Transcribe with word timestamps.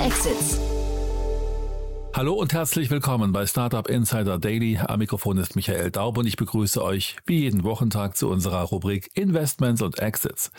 Exits. 0.00 0.58
Hallo 2.14 2.32
und 2.32 2.54
herzlich 2.54 2.88
willkommen 2.88 3.32
bei 3.32 3.44
Startup 3.46 3.86
Insider 3.86 4.38
Daily. 4.38 4.78
Am 4.78 4.98
Mikrofon 4.98 5.36
ist 5.36 5.56
Michael 5.56 5.90
Daub 5.90 6.16
und 6.16 6.26
ich 6.26 6.36
begrüße 6.36 6.82
euch 6.82 7.16
wie 7.26 7.40
jeden 7.40 7.64
Wochentag 7.64 8.16
zu 8.16 8.30
unserer 8.30 8.62
Rubrik 8.62 9.10
Investments 9.12 9.82
und 9.82 9.98
Exits. 9.98 10.52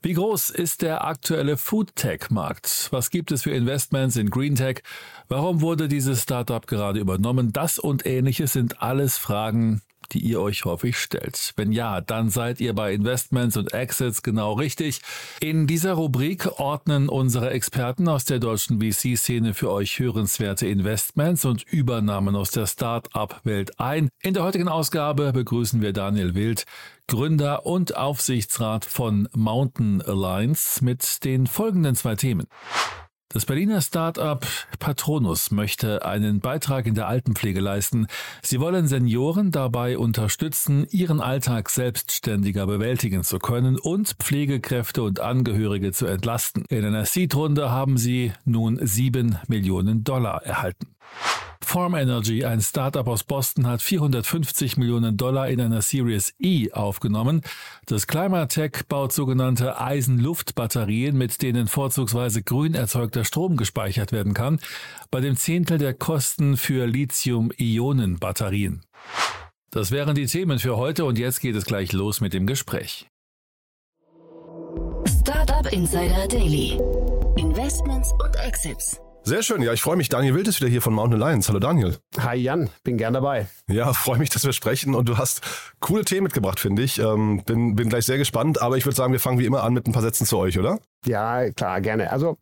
Wie 0.00 0.14
groß 0.14 0.48
ist 0.48 0.80
der 0.80 1.04
aktuelle 1.04 1.58
Foodtech-Markt? 1.58 2.88
Was 2.90 3.10
gibt 3.10 3.32
es 3.32 3.42
für 3.42 3.50
Investments 3.50 4.16
in 4.16 4.30
Greentech? 4.30 4.82
Warum 5.28 5.60
wurde 5.60 5.86
dieses 5.86 6.22
Startup 6.22 6.66
gerade 6.66 7.00
übernommen? 7.00 7.52
Das 7.52 7.78
und 7.78 8.06
ähnliches 8.06 8.54
sind 8.54 8.80
alles 8.80 9.18
Fragen, 9.18 9.82
die 10.12 10.20
ihr 10.20 10.40
euch 10.40 10.64
häufig 10.64 10.98
stellt. 10.98 11.52
Wenn 11.56 11.72
ja, 11.72 12.00
dann 12.00 12.30
seid 12.30 12.60
ihr 12.60 12.74
bei 12.74 12.92
Investments 12.92 13.56
und 13.56 13.72
Exits 13.72 14.22
genau 14.22 14.54
richtig. 14.54 15.00
In 15.40 15.66
dieser 15.66 15.94
Rubrik 15.94 16.58
ordnen 16.58 17.08
unsere 17.08 17.50
Experten 17.50 18.08
aus 18.08 18.24
der 18.24 18.38
deutschen 18.38 18.80
VC-Szene 18.80 19.54
für 19.54 19.70
euch 19.70 19.98
hörenswerte 19.98 20.66
Investments 20.66 21.44
und 21.44 21.62
Übernahmen 21.62 22.36
aus 22.36 22.50
der 22.50 22.66
Start-up-Welt 22.66 23.78
ein. 23.80 24.08
In 24.22 24.34
der 24.34 24.44
heutigen 24.44 24.68
Ausgabe 24.68 25.32
begrüßen 25.32 25.80
wir 25.80 25.92
Daniel 25.92 26.34
Wild, 26.34 26.64
Gründer 27.06 27.66
und 27.66 27.96
Aufsichtsrat 27.96 28.84
von 28.84 29.28
Mountain 29.34 30.00
Alliance 30.02 30.84
mit 30.84 31.24
den 31.24 31.46
folgenden 31.46 31.96
zwei 31.96 32.14
Themen. 32.14 32.46
Das 33.32 33.46
Berliner 33.46 33.80
Start-up 33.80 34.44
Patronus 34.80 35.52
möchte 35.52 36.04
einen 36.04 36.40
Beitrag 36.40 36.86
in 36.86 36.96
der 36.96 37.06
Altenpflege 37.06 37.60
leisten. 37.60 38.08
Sie 38.42 38.58
wollen 38.58 38.88
Senioren 38.88 39.52
dabei 39.52 39.98
unterstützen, 39.98 40.84
ihren 40.90 41.20
Alltag 41.20 41.70
selbstständiger 41.70 42.66
bewältigen 42.66 43.22
zu 43.22 43.38
können 43.38 43.78
und 43.78 44.16
Pflegekräfte 44.18 45.04
und 45.04 45.20
Angehörige 45.20 45.92
zu 45.92 46.06
entlasten. 46.06 46.64
In 46.70 46.84
einer 46.84 47.04
Seed-Runde 47.04 47.70
haben 47.70 47.98
sie 47.98 48.32
nun 48.44 48.84
sieben 48.84 49.38
Millionen 49.46 50.02
Dollar 50.02 50.42
erhalten. 50.42 50.88
Form 51.70 51.94
Energy, 51.94 52.44
ein 52.44 52.60
Startup 52.60 53.06
aus 53.06 53.22
Boston, 53.22 53.68
hat 53.68 53.80
450 53.80 54.76
Millionen 54.76 55.16
Dollar 55.16 55.48
in 55.48 55.60
einer 55.60 55.82
Series 55.82 56.34
E 56.40 56.72
aufgenommen. 56.72 57.42
Das 57.86 58.08
Climatech 58.08 58.88
baut 58.88 59.12
sogenannte 59.12 59.80
Eisenluftbatterien, 59.80 61.16
mit 61.16 61.42
denen 61.42 61.68
vorzugsweise 61.68 62.42
grün 62.42 62.74
erzeugter 62.74 63.24
Strom 63.24 63.56
gespeichert 63.56 64.10
werden 64.10 64.34
kann, 64.34 64.58
bei 65.12 65.20
dem 65.20 65.36
Zehntel 65.36 65.78
der 65.78 65.94
Kosten 65.94 66.56
für 66.56 66.86
Lithium-Ionen-Batterien. 66.86 68.82
Das 69.70 69.92
wären 69.92 70.16
die 70.16 70.26
Themen 70.26 70.58
für 70.58 70.76
heute 70.76 71.04
und 71.04 71.20
jetzt 71.20 71.40
geht 71.40 71.54
es 71.54 71.64
gleich 71.64 71.92
los 71.92 72.20
mit 72.20 72.34
dem 72.34 72.46
Gespräch. 72.46 73.06
Startup 75.06 75.72
Insider 75.72 76.26
Daily. 76.26 76.80
Investments 77.36 78.10
und 78.24 78.34
Exits. 78.44 79.00
Sehr 79.22 79.42
schön, 79.42 79.62
ja, 79.62 79.72
ich 79.72 79.82
freue 79.82 79.96
mich. 79.96 80.08
Daniel 80.08 80.34
Wild 80.34 80.48
ist 80.48 80.60
wieder 80.60 80.70
hier 80.70 80.82
von 80.82 80.94
Mountain 80.94 81.22
Alliance. 81.22 81.48
Hallo 81.48 81.60
Daniel. 81.60 81.96
Hi 82.18 82.36
Jan, 82.36 82.70
bin 82.82 82.96
gern 82.96 83.12
dabei. 83.12 83.46
Ja, 83.68 83.92
freue 83.92 84.18
mich, 84.18 84.30
dass 84.30 84.44
wir 84.44 84.52
sprechen 84.52 84.94
und 84.94 85.08
du 85.08 85.18
hast 85.18 85.42
coole 85.78 86.04
Themen 86.04 86.24
mitgebracht, 86.24 86.58
finde 86.58 86.82
ich. 86.82 86.98
Ähm, 86.98 87.42
bin, 87.44 87.76
bin 87.76 87.88
gleich 87.90 88.06
sehr 88.06 88.18
gespannt, 88.18 88.60
aber 88.60 88.76
ich 88.76 88.86
würde 88.86 88.96
sagen, 88.96 89.12
wir 89.12 89.20
fangen 89.20 89.38
wie 89.38 89.44
immer 89.44 89.62
an 89.62 89.74
mit 89.74 89.86
ein 89.86 89.92
paar 89.92 90.02
Sätzen 90.02 90.26
zu 90.26 90.38
euch, 90.38 90.58
oder? 90.58 90.80
Ja, 91.06 91.50
klar, 91.50 91.80
gerne. 91.80 92.10
Also 92.10 92.38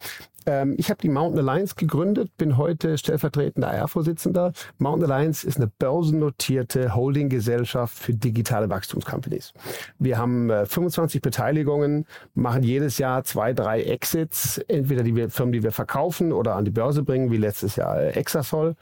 ähm, 0.48 0.74
ich 0.78 0.90
habe 0.90 1.00
die 1.00 1.10
Mountain 1.10 1.46
Alliance 1.46 1.74
gegründet, 1.76 2.36
bin 2.38 2.56
heute 2.56 2.96
stellvertretender 2.96 3.68
AR-Vorsitzender. 3.68 4.52
Mountain 4.78 5.10
Alliance 5.10 5.46
ist 5.46 5.58
eine 5.58 5.66
börsennotierte 5.66 6.94
Holdinggesellschaft 6.94 7.96
für 7.96 8.14
digitale 8.14 8.70
Wachstumscompanies. 8.70 9.52
Wir 9.98 10.16
haben 10.16 10.48
äh, 10.48 10.64
25 10.64 11.20
Beteiligungen, 11.20 12.06
machen 12.34 12.62
jedes 12.62 12.98
Jahr 12.98 13.24
zwei, 13.24 13.52
drei 13.52 13.82
Exits, 13.82 14.58
entweder 14.68 15.02
die 15.02 15.28
Firmen, 15.28 15.52
die 15.52 15.62
wir 15.62 15.72
verkaufen 15.72 16.32
oder 16.32 16.56
an 16.56 16.64
die 16.64 16.70
Börse 16.70 17.02
bringen, 17.02 17.30
wie 17.30 17.36
letztes 17.36 17.76
Jahr 17.76 18.00
äh, 18.00 18.10
Exasol. 18.10 18.74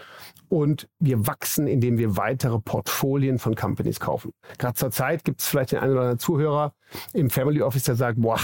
Und 0.49 0.89
wir 1.01 1.27
wachsen, 1.27 1.67
indem 1.67 1.99
wir 1.99 2.17
weitere 2.17 2.61
Portfolien 2.61 3.41
von 3.41 3.57
Companies 3.57 3.99
kaufen. 3.99 4.33
Gerade 4.59 4.75
zur 4.75 4.93
Zeit 4.93 5.25
gibt 5.25 5.41
es 5.41 5.49
vielleicht 5.49 5.73
den 5.73 5.81
einen 5.81 5.93
oder 5.93 6.03
anderen 6.03 6.21
Zuhörer 6.21 6.73
im 7.13 7.31
Family 7.31 7.63
Office, 7.63 7.83
der 7.83 7.97
sagt, 7.97 8.21
boah, 8.21 8.39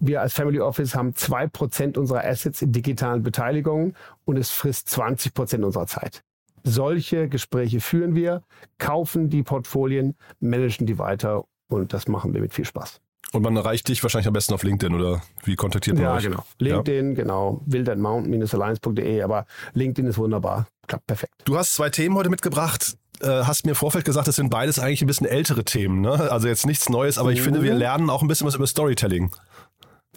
wir 0.00 0.20
als 0.20 0.32
Family 0.32 0.60
Office 0.60 0.94
haben 0.94 1.14
zwei 1.14 1.46
Prozent 1.46 1.98
unserer 1.98 2.24
Assets 2.24 2.62
in 2.62 2.72
digitalen 2.72 3.22
Beteiligungen 3.22 3.94
und 4.24 4.36
es 4.36 4.50
frisst 4.50 4.88
20 4.88 5.34
Prozent 5.34 5.64
unserer 5.64 5.86
Zeit. 5.86 6.22
Solche 6.62 7.28
Gespräche 7.28 7.80
führen 7.80 8.14
wir, 8.14 8.42
kaufen 8.78 9.28
die 9.28 9.42
Portfolien, 9.42 10.14
managen 10.40 10.86
die 10.86 10.98
weiter 10.98 11.44
und 11.68 11.92
das 11.92 12.08
machen 12.08 12.32
wir 12.32 12.40
mit 12.40 12.54
viel 12.54 12.64
Spaß. 12.64 13.00
Und 13.32 13.42
man 13.42 13.56
erreicht 13.56 13.88
dich 13.88 14.02
wahrscheinlich 14.02 14.28
am 14.28 14.32
besten 14.32 14.54
auf 14.54 14.62
LinkedIn 14.62 14.94
oder 14.94 15.20
wie 15.42 15.56
kontaktiert 15.56 15.96
man 15.96 16.04
ja, 16.04 16.14
euch? 16.14 16.22
Genau. 16.22 16.44
LinkedIn, 16.58 17.10
ja, 17.10 17.14
genau. 17.14 17.60
wildandmountain-alliance.de, 17.66 19.22
aber 19.22 19.46
LinkedIn 19.72 20.08
ist 20.08 20.18
wunderbar. 20.18 20.66
Klappt 20.86 21.06
perfekt. 21.06 21.32
Du 21.44 21.56
hast 21.56 21.74
zwei 21.74 21.90
Themen 21.90 22.14
heute 22.16 22.30
mitgebracht. 22.30 22.96
Äh, 23.20 23.26
hast 23.26 23.64
mir 23.64 23.72
im 23.72 23.76
Vorfeld 23.76 24.04
gesagt, 24.04 24.28
das 24.28 24.36
sind 24.36 24.50
beides 24.50 24.78
eigentlich 24.78 25.02
ein 25.02 25.06
bisschen 25.06 25.26
ältere 25.26 25.64
Themen. 25.64 26.00
Ne? 26.00 26.30
Also 26.30 26.48
jetzt 26.48 26.64
nichts 26.64 26.88
Neues, 26.88 27.18
aber 27.18 27.32
ich 27.32 27.40
mhm. 27.40 27.44
finde, 27.44 27.62
wir 27.62 27.74
lernen 27.74 28.08
auch 28.08 28.22
ein 28.22 28.28
bisschen 28.28 28.46
was 28.46 28.54
über 28.54 28.66
Storytelling. 28.66 29.30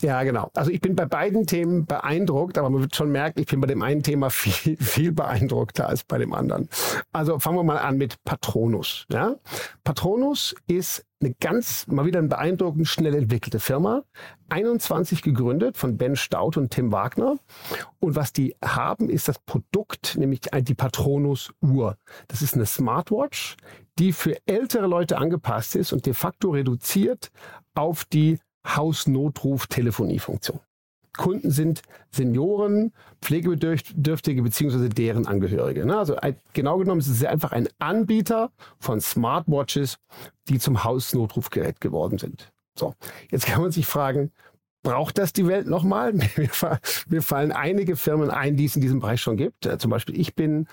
Ja, 0.01 0.23
genau. 0.23 0.51
Also 0.53 0.71
ich 0.71 0.81
bin 0.81 0.95
bei 0.95 1.05
beiden 1.05 1.47
Themen 1.47 1.85
beeindruckt, 1.85 2.57
aber 2.57 2.69
man 2.69 2.81
wird 2.81 2.95
schon 2.95 3.11
merken, 3.11 3.39
ich 3.39 3.47
bin 3.47 3.59
bei 3.59 3.67
dem 3.67 3.81
einen 3.81 4.03
Thema 4.03 4.29
viel, 4.29 4.77
viel 4.79 5.11
beeindruckter 5.11 5.87
als 5.87 6.03
bei 6.03 6.17
dem 6.17 6.33
anderen. 6.33 6.69
Also 7.11 7.39
fangen 7.39 7.57
wir 7.57 7.63
mal 7.63 7.79
an 7.79 7.97
mit 7.97 8.23
Patronus. 8.23 9.05
Ja? 9.09 9.35
Patronus 9.83 10.55
ist 10.67 11.05
eine 11.19 11.33
ganz, 11.39 11.87
mal 11.87 12.05
wieder 12.05 12.19
eine 12.19 12.27
beeindruckend 12.27 12.87
schnell 12.87 13.15
entwickelte 13.15 13.59
Firma. 13.59 14.03
21 14.49 15.23
gegründet 15.23 15.75
von 15.75 15.97
Ben 15.97 16.15
Stout 16.15 16.57
und 16.57 16.71
Tim 16.71 16.91
Wagner. 16.91 17.37
Und 17.99 18.15
was 18.15 18.33
die 18.33 18.55
haben, 18.63 19.09
ist 19.09 19.27
das 19.27 19.39
Produkt, 19.39 20.15
nämlich 20.17 20.41
die 20.41 20.75
Patronus 20.75 21.51
Uhr. 21.61 21.97
Das 22.27 22.43
ist 22.43 22.53
eine 22.53 22.67
Smartwatch, 22.67 23.57
die 23.97 24.13
für 24.13 24.37
ältere 24.45 24.85
Leute 24.85 25.17
angepasst 25.17 25.75
ist 25.75 25.91
und 25.91 26.05
de 26.05 26.13
facto 26.13 26.51
reduziert 26.51 27.31
auf 27.73 28.05
die 28.05 28.39
Hausnotruf-Telefoniefunktion. 28.65 30.59
Kunden 31.17 31.51
sind 31.51 31.81
Senioren, 32.11 32.93
Pflegebedürftige 33.21 34.41
bzw. 34.41 34.87
deren 34.89 35.27
Angehörige. 35.27 35.85
Ne? 35.85 35.97
Also 35.97 36.15
genau 36.53 36.77
genommen 36.77 37.01
ist 37.01 37.07
es 37.07 37.25
einfach 37.25 37.51
ein 37.51 37.67
Anbieter 37.79 38.51
von 38.79 39.01
Smartwatches, 39.01 39.97
die 40.47 40.59
zum 40.59 40.83
Hausnotrufgerät 40.83 41.81
geworden 41.81 42.17
sind. 42.19 42.51
So, 42.77 42.93
jetzt 43.31 43.47
kann 43.47 43.61
man 43.61 43.71
sich 43.71 43.87
fragen, 43.87 44.31
braucht 44.83 45.17
das 45.17 45.33
die 45.33 45.47
Welt 45.47 45.67
nochmal? 45.67 46.13
Mir 47.09 47.21
fallen 47.21 47.51
einige 47.51 47.95
Firmen 47.95 48.29
ein, 48.29 48.55
die 48.55 48.65
es 48.65 48.75
in 48.75 48.81
diesem 48.81 48.99
Bereich 48.99 49.21
schon 49.21 49.37
gibt. 49.37 49.65
Äh, 49.65 49.79
zum 49.79 49.91
Beispiel 49.91 50.19
ich 50.19 50.35
bin 50.35 50.67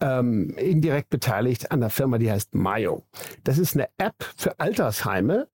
ähm, 0.00 0.50
indirekt 0.56 1.10
beteiligt 1.10 1.70
an 1.70 1.80
der 1.80 1.90
Firma, 1.90 2.18
die 2.18 2.30
heißt 2.30 2.54
Mayo. 2.54 3.04
Das 3.44 3.58
ist 3.58 3.76
eine 3.76 3.88
App 3.98 4.16
für 4.36 4.58
Altersheime, 4.58 5.48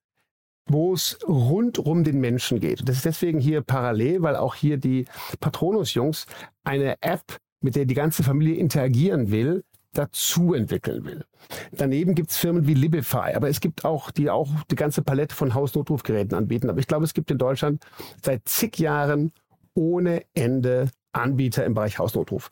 wo 0.68 0.92
es 0.92 1.18
rund 1.26 1.78
um 1.78 2.04
den 2.04 2.20
Menschen 2.20 2.60
geht. 2.60 2.88
Das 2.88 2.96
ist 2.96 3.04
deswegen 3.04 3.38
hier 3.38 3.62
parallel, 3.62 4.22
weil 4.22 4.36
auch 4.36 4.54
hier 4.54 4.76
die 4.78 5.06
Patronus-Jungs 5.40 6.26
eine 6.64 6.96
App, 7.02 7.38
mit 7.60 7.76
der 7.76 7.84
die 7.84 7.94
ganze 7.94 8.22
Familie 8.22 8.56
interagieren 8.56 9.30
will, 9.30 9.64
dazu 9.92 10.54
entwickeln 10.54 11.04
will. 11.04 11.24
Daneben 11.72 12.14
gibt 12.14 12.30
es 12.30 12.36
Firmen 12.36 12.66
wie 12.66 12.74
Libify, 12.74 13.34
aber 13.34 13.48
es 13.48 13.60
gibt 13.60 13.84
auch, 13.84 14.10
die 14.10 14.28
auch 14.28 14.50
die 14.70 14.76
ganze 14.76 15.02
Palette 15.02 15.34
von 15.34 15.54
Hausnotrufgeräten 15.54 16.36
anbieten. 16.36 16.68
Aber 16.68 16.80
ich 16.80 16.86
glaube, 16.86 17.04
es 17.04 17.14
gibt 17.14 17.30
in 17.30 17.38
Deutschland 17.38 17.84
seit 18.22 18.46
zig 18.46 18.78
Jahren 18.78 19.32
ohne 19.74 20.22
Ende 20.34 20.90
Anbieter 21.12 21.64
im 21.64 21.74
Bereich 21.74 21.98
Hausnotruf. 21.98 22.50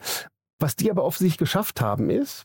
Was 0.58 0.76
die 0.76 0.90
aber 0.90 1.04
offensichtlich 1.04 1.38
geschafft 1.38 1.80
haben, 1.80 2.08
ist, 2.08 2.44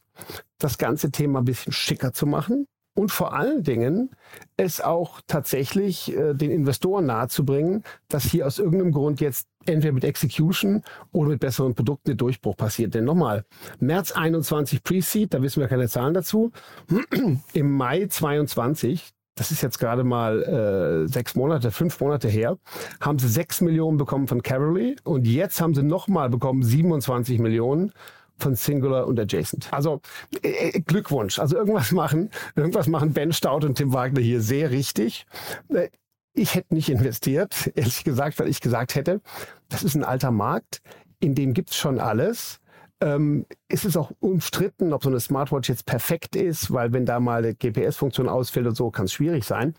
das 0.57 0.77
ganze 0.77 1.11
Thema 1.11 1.39
ein 1.39 1.45
bisschen 1.45 1.71
schicker 1.71 2.11
zu 2.11 2.25
machen, 2.25 2.65
und 2.95 3.11
vor 3.11 3.33
allen 3.33 3.63
Dingen 3.63 4.09
es 4.57 4.81
auch 4.81 5.21
tatsächlich 5.25 6.15
äh, 6.15 6.33
den 6.33 6.51
Investoren 6.51 7.05
nahezubringen, 7.05 7.83
dass 8.09 8.25
hier 8.25 8.45
aus 8.45 8.59
irgendeinem 8.59 8.91
Grund 8.91 9.21
jetzt 9.21 9.47
entweder 9.65 9.93
mit 9.93 10.03
Execution 10.03 10.83
oder 11.11 11.29
mit 11.29 11.39
besseren 11.39 11.75
Produkten 11.75 12.09
der 12.09 12.15
Durchbruch 12.15 12.57
passiert. 12.57 12.93
Denn 12.93 13.05
nochmal, 13.05 13.45
März 13.79 14.11
21 14.11 14.83
Pre-Seed, 14.83 15.33
da 15.33 15.41
wissen 15.41 15.61
wir 15.61 15.67
keine 15.67 15.87
Zahlen 15.87 16.13
dazu. 16.13 16.51
Im 17.53 17.71
Mai 17.71 18.07
22, 18.07 19.11
das 19.35 19.51
ist 19.51 19.61
jetzt 19.61 19.79
gerade 19.79 20.03
mal 20.03 20.43
äh, 20.43 21.07
sechs 21.07 21.35
Monate, 21.35 21.71
fünf 21.71 21.99
Monate 22.01 22.27
her, 22.27 22.57
haben 22.99 23.19
sie 23.19 23.29
sechs 23.29 23.61
Millionen 23.61 23.97
bekommen 23.97 24.27
von 24.27 24.43
Cavalry 24.43 24.97
und 25.03 25.25
jetzt 25.25 25.61
haben 25.61 25.73
sie 25.73 25.83
nochmal 25.83 26.29
bekommen 26.29 26.63
27 26.63 27.39
Millionen 27.39 27.93
von 28.39 28.55
Singular 28.55 29.07
und 29.07 29.19
Adjacent. 29.19 29.71
Also 29.71 30.01
äh, 30.41 30.69
äh, 30.69 30.79
Glückwunsch. 30.81 31.39
Also 31.39 31.57
irgendwas 31.57 31.91
machen, 31.91 32.29
irgendwas 32.55 32.87
machen 32.87 33.13
Ben 33.13 33.33
Stout 33.33 33.65
und 33.65 33.75
Tim 33.75 33.93
Wagner 33.93 34.21
hier 34.21 34.41
sehr 34.41 34.71
richtig. 34.71 35.25
Äh, 35.69 35.89
ich 36.33 36.55
hätte 36.55 36.73
nicht 36.73 36.89
investiert, 36.89 37.71
ehrlich 37.75 38.03
gesagt, 38.03 38.39
weil 38.39 38.47
ich 38.47 38.61
gesagt 38.61 38.95
hätte, 38.95 39.21
das 39.67 39.83
ist 39.83 39.95
ein 39.95 40.03
alter 40.03 40.31
Markt, 40.31 40.81
in 41.19 41.35
dem 41.35 41.53
gibt's 41.53 41.75
schon 41.75 41.99
alles. 41.99 42.59
Ähm, 43.01 43.45
ist 43.69 43.85
es 43.85 43.95
auch 43.95 44.11
umstritten, 44.19 44.91
ob 44.91 45.03
so 45.03 45.09
eine 45.09 45.21
Smartwatch 45.21 45.69
jetzt 45.69 45.85
perfekt 45.85 46.35
ist, 46.35 46.73
weil 46.73 46.91
wenn 46.91 47.05
da 47.05 47.21
mal 47.21 47.43
eine 47.43 47.55
GPS-Funktion 47.55 48.27
ausfällt 48.27 48.67
und 48.67 48.75
so, 48.75 48.91
kann 48.91 49.05
es 49.05 49.13
schwierig 49.13 49.45
sein. 49.45 49.73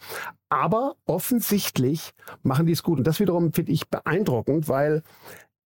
Aber 0.49 0.97
offensichtlich 1.05 2.13
machen 2.43 2.65
die 2.65 2.73
es 2.73 2.83
gut. 2.83 2.99
Und 2.99 3.07
das 3.07 3.21
wiederum 3.21 3.53
finde 3.53 3.73
ich 3.73 3.89
beeindruckend, 3.89 4.69
weil 4.69 5.03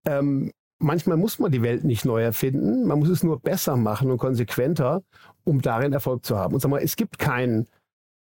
ähm, 0.04 0.50
manchmal 0.84 1.16
muss 1.16 1.38
man 1.38 1.50
die 1.50 1.62
Welt 1.62 1.84
nicht 1.84 2.04
neu 2.04 2.22
erfinden, 2.22 2.86
man 2.86 2.98
muss 2.98 3.08
es 3.08 3.22
nur 3.22 3.40
besser 3.40 3.76
machen 3.76 4.10
und 4.10 4.18
konsequenter, 4.18 5.02
um 5.44 5.60
darin 5.60 5.92
Erfolg 5.92 6.24
zu 6.24 6.36
haben. 6.38 6.54
Und 6.54 6.60
sag 6.60 6.70
mal, 6.70 6.82
es 6.82 6.96
gibt 6.96 7.18
keinen 7.18 7.66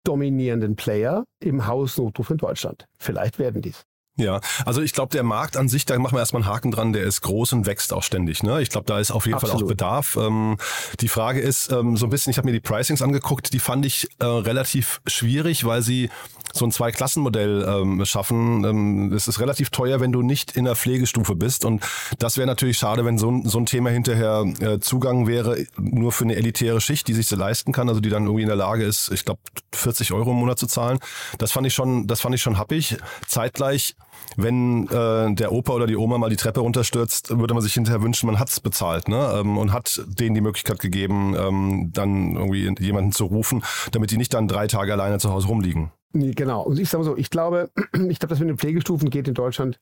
dominierenden 0.04 0.76
Player 0.76 1.24
im 1.40 1.66
Hausnotruf 1.66 2.30
in 2.30 2.36
Deutschland. 2.38 2.86
Vielleicht 2.98 3.38
werden 3.38 3.62
dies. 3.62 3.84
Ja, 4.16 4.40
also 4.64 4.80
ich 4.80 4.92
glaube, 4.92 5.10
der 5.10 5.24
Markt 5.24 5.56
an 5.56 5.68
sich, 5.68 5.86
da 5.86 5.98
machen 5.98 6.14
wir 6.14 6.20
erstmal 6.20 6.42
einen 6.42 6.52
Haken 6.52 6.70
dran, 6.70 6.92
der 6.92 7.02
ist 7.02 7.20
groß 7.22 7.52
und 7.52 7.66
wächst 7.66 7.92
auch 7.92 8.04
ständig. 8.04 8.44
Ne? 8.44 8.62
Ich 8.62 8.70
glaube, 8.70 8.86
da 8.86 9.00
ist 9.00 9.10
auf 9.10 9.26
jeden 9.26 9.36
Absolut. 9.36 9.56
Fall 9.56 9.64
auch 9.64 9.68
Bedarf. 9.68 10.16
Ähm, 10.16 10.56
die 11.00 11.08
Frage 11.08 11.40
ist 11.40 11.72
ähm, 11.72 11.96
so 11.96 12.06
ein 12.06 12.10
bisschen, 12.10 12.30
ich 12.30 12.38
habe 12.38 12.46
mir 12.46 12.52
die 12.52 12.60
Pricings 12.60 13.02
angeguckt, 13.02 13.52
die 13.52 13.58
fand 13.58 13.84
ich 13.84 14.08
äh, 14.20 14.24
relativ 14.24 15.00
schwierig, 15.06 15.64
weil 15.64 15.82
sie 15.82 16.10
so 16.52 16.64
ein 16.64 16.70
Zwei-Klassen-Modell 16.70 17.66
ähm, 17.68 18.04
schaffen. 18.06 18.64
Ähm, 18.64 19.12
es 19.12 19.26
ist 19.26 19.40
relativ 19.40 19.70
teuer, 19.70 19.98
wenn 19.98 20.12
du 20.12 20.22
nicht 20.22 20.56
in 20.56 20.64
der 20.64 20.76
Pflegestufe 20.76 21.34
bist. 21.34 21.64
Und 21.64 21.84
das 22.20 22.36
wäre 22.36 22.46
natürlich 22.46 22.78
schade, 22.78 23.04
wenn 23.04 23.18
so 23.18 23.30
ein, 23.30 23.48
so 23.48 23.58
ein 23.58 23.66
Thema 23.66 23.90
hinterher 23.90 24.44
äh, 24.60 24.78
Zugang 24.78 25.26
wäre, 25.26 25.66
nur 25.76 26.12
für 26.12 26.22
eine 26.22 26.36
elitäre 26.36 26.80
Schicht, 26.80 27.08
die 27.08 27.14
sich 27.14 27.26
so 27.26 27.34
leisten 27.34 27.72
kann, 27.72 27.88
also 27.88 28.00
die 28.00 28.10
dann 28.10 28.24
irgendwie 28.24 28.42
in 28.42 28.48
der 28.48 28.56
Lage 28.56 28.84
ist, 28.84 29.10
ich 29.10 29.24
glaube, 29.24 29.40
40 29.72 30.12
Euro 30.12 30.30
im 30.30 30.36
Monat 30.36 30.60
zu 30.60 30.68
zahlen. 30.68 31.00
Das 31.38 31.50
fand 31.50 31.66
ich 31.66 31.74
schon, 31.74 32.06
das 32.06 32.20
fand 32.20 32.36
ich 32.36 32.42
schon 32.42 32.58
happig. 32.58 32.96
Zeitgleich 33.26 33.96
wenn 34.36 34.88
äh, 34.88 35.34
der 35.34 35.52
Opa 35.52 35.72
oder 35.72 35.86
die 35.86 35.96
Oma 35.96 36.18
mal 36.18 36.30
die 36.30 36.36
Treppe 36.36 36.60
runterstürzt, 36.60 37.38
würde 37.38 37.54
man 37.54 37.62
sich 37.62 37.74
hinterher 37.74 38.02
wünschen, 38.02 38.26
man 38.26 38.38
hat's 38.38 38.60
bezahlt 38.60 39.08
ne? 39.08 39.34
ähm, 39.36 39.58
und 39.58 39.72
hat 39.72 40.02
denen 40.06 40.34
die 40.34 40.40
Möglichkeit 40.40 40.78
gegeben, 40.80 41.34
ähm, 41.38 41.90
dann 41.92 42.34
irgendwie 42.36 42.74
jemanden 42.80 43.12
zu 43.12 43.26
rufen, 43.26 43.62
damit 43.92 44.10
die 44.10 44.16
nicht 44.16 44.34
dann 44.34 44.48
drei 44.48 44.66
Tage 44.66 44.92
alleine 44.92 45.18
zu 45.18 45.30
Hause 45.30 45.48
rumliegen. 45.48 45.90
Genau. 46.14 46.62
Und 46.62 46.78
ich 46.78 46.88
sage 46.88 47.02
mal 47.02 47.10
so, 47.10 47.16
ich 47.16 47.30
glaube, 47.30 47.70
ich 47.92 48.18
glaube, 48.18 48.28
das 48.28 48.38
mit 48.38 48.48
den 48.48 48.58
Pflegestufen 48.58 49.10
geht 49.10 49.26
in 49.26 49.34
Deutschland 49.34 49.80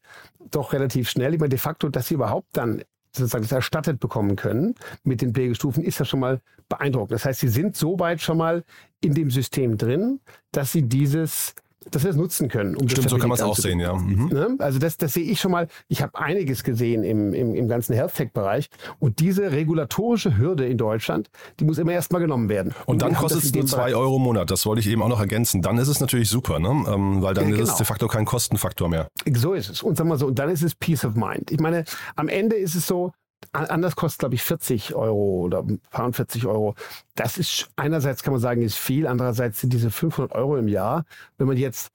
doch 0.50 0.73
relativ 0.73 1.11
schnell. 1.11 1.34
Ich 1.34 1.40
meine, 1.40 1.50
de 1.50 1.58
facto, 1.58 1.88
dass 1.88 2.08
sie 2.08 2.14
überhaupt 2.14 2.49
dann 2.55 2.82
sozusagen 3.14 3.44
das 3.44 3.52
erstattet 3.52 4.00
bekommen 4.00 4.37
können 4.37 4.75
mit 5.05 5.20
den 5.20 5.34
Pflegestufen, 5.34 5.84
ist 5.84 5.99
ja 5.99 6.06
schon 6.06 6.20
mal 6.20 6.40
beeindruckend. 6.70 7.12
Das 7.12 7.26
heißt, 7.26 7.40
sie 7.40 7.49
sind 7.49 7.76
so 7.76 7.99
weit 7.99 8.23
schon 8.23 8.38
mal 8.38 8.64
in 9.02 9.12
dem 9.12 9.31
System 9.31 9.76
drin, 9.76 10.20
dass 10.50 10.73
sie 10.73 10.82
dieses 10.82 11.55
dass 11.90 12.02
wir 12.05 12.11
es 12.11 12.17
nutzen 12.17 12.49
können. 12.49 12.76
Um 12.76 12.88
Stimmt, 12.88 13.11
so 13.11 13.19
kann 13.19 13.29
man 13.29 13.37
es 13.37 13.43
auch 13.43 13.56
sehen, 13.56 13.81
ja. 13.81 13.94
Mhm. 13.94 14.29
Ne? 14.29 14.56
Also 14.58 14.79
das, 14.79 14.96
das 14.96 15.14
sehe 15.14 15.25
ich 15.25 15.40
schon 15.40 15.50
mal. 15.50 15.69
Ich 15.88 16.02
habe 16.02 16.19
einiges 16.19 16.64
gesehen 16.64 17.05
im, 17.05 17.32
im, 17.34 17.55
im 17.55 17.69
ganzen 17.69 17.94
Health 17.94 18.14
Tech-Bereich. 18.14 18.69
Und 18.99 19.20
diese 19.20 19.52
regulatorische 19.52 20.37
Hürde 20.37 20.67
in 20.67 20.79
Deutschland, 20.79 21.31
die 21.61 21.64
muss 21.64 21.79
immer 21.79 21.93
erstmal 21.93 22.20
genommen 22.20 22.49
werden. 22.49 22.75
Und, 22.87 22.94
und 22.94 23.02
dann 23.02 23.14
kostet 23.14 23.44
es 23.44 23.55
nur 23.55 23.67
zwei 23.67 23.94
Euro 23.94 24.17
im 24.17 24.23
Monat. 24.23 24.50
Das 24.50 24.67
wollte 24.67 24.81
ich 24.81 24.88
eben 24.88 25.02
auch 25.02 25.08
noch 25.08 25.20
ergänzen. 25.20 25.62
Dann 25.62 25.79
ist 25.79 25.88
es 25.88 26.00
natürlich 26.00 26.29
super, 26.29 26.58
ne? 26.58 26.69
Ähm, 26.69 27.23
weil 27.23 27.34
dann 27.34 27.44
ja, 27.44 27.50
genau. 27.50 27.62
ist 27.62 27.70
es 27.70 27.76
de 27.76 27.87
facto 27.87 28.08
kein 28.08 28.25
Kostenfaktor 28.25 28.88
mehr. 28.88 29.08
So 29.34 29.55
ist 29.55 29.70
es. 29.70 29.82
Und 29.82 29.96
sagen 29.96 30.08
wir 30.08 30.17
so, 30.17 30.26
und 30.26 30.38
dann 30.38 30.50
ist 30.50 30.62
es 30.62 30.75
Peace 30.75 31.05
of 31.05 31.14
Mind. 31.14 31.50
Ich 31.50 31.61
meine, 31.61 31.84
am 32.17 32.29
Ende 32.29 32.56
ist 32.56 32.75
es 32.75 32.87
so, 32.87 33.12
Anders 33.52 33.96
kostet, 33.96 34.20
glaube 34.20 34.34
ich, 34.34 34.42
40 34.42 34.94
Euro 34.94 35.42
oder 35.42 35.64
40 35.90 36.46
Euro. 36.46 36.74
Das 37.14 37.38
ist 37.38 37.68
einerseits 37.76 38.22
kann 38.22 38.32
man 38.32 38.40
sagen, 38.40 38.62
ist 38.62 38.78
viel. 38.78 39.06
Andererseits 39.06 39.60
sind 39.60 39.72
diese 39.72 39.90
500 39.90 40.32
Euro 40.32 40.56
im 40.56 40.68
Jahr, 40.68 41.04
wenn 41.38 41.48
man 41.48 41.56
jetzt 41.56 41.92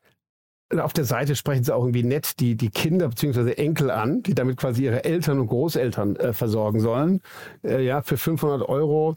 auf 0.77 0.91
der 0.91 1.05
Seite 1.05 1.35
sprechen 1.35 1.63
sie 1.63 1.73
auch 1.73 1.81
irgendwie 1.81 2.03
nett 2.03 2.39
die, 2.39 2.55
die 2.55 2.69
Kinder 2.69 3.07
bzw. 3.07 3.53
Enkel 3.53 3.89
an, 3.89 4.21
die 4.23 4.35
damit 4.35 4.57
quasi 4.57 4.83
ihre 4.83 5.05
Eltern 5.05 5.39
und 5.39 5.47
Großeltern 5.47 6.17
äh, 6.17 6.33
versorgen 6.33 6.81
sollen. 6.81 7.21
Äh, 7.63 7.85
ja, 7.85 8.01
für 8.01 8.17
500 8.17 8.67
Euro 8.67 9.15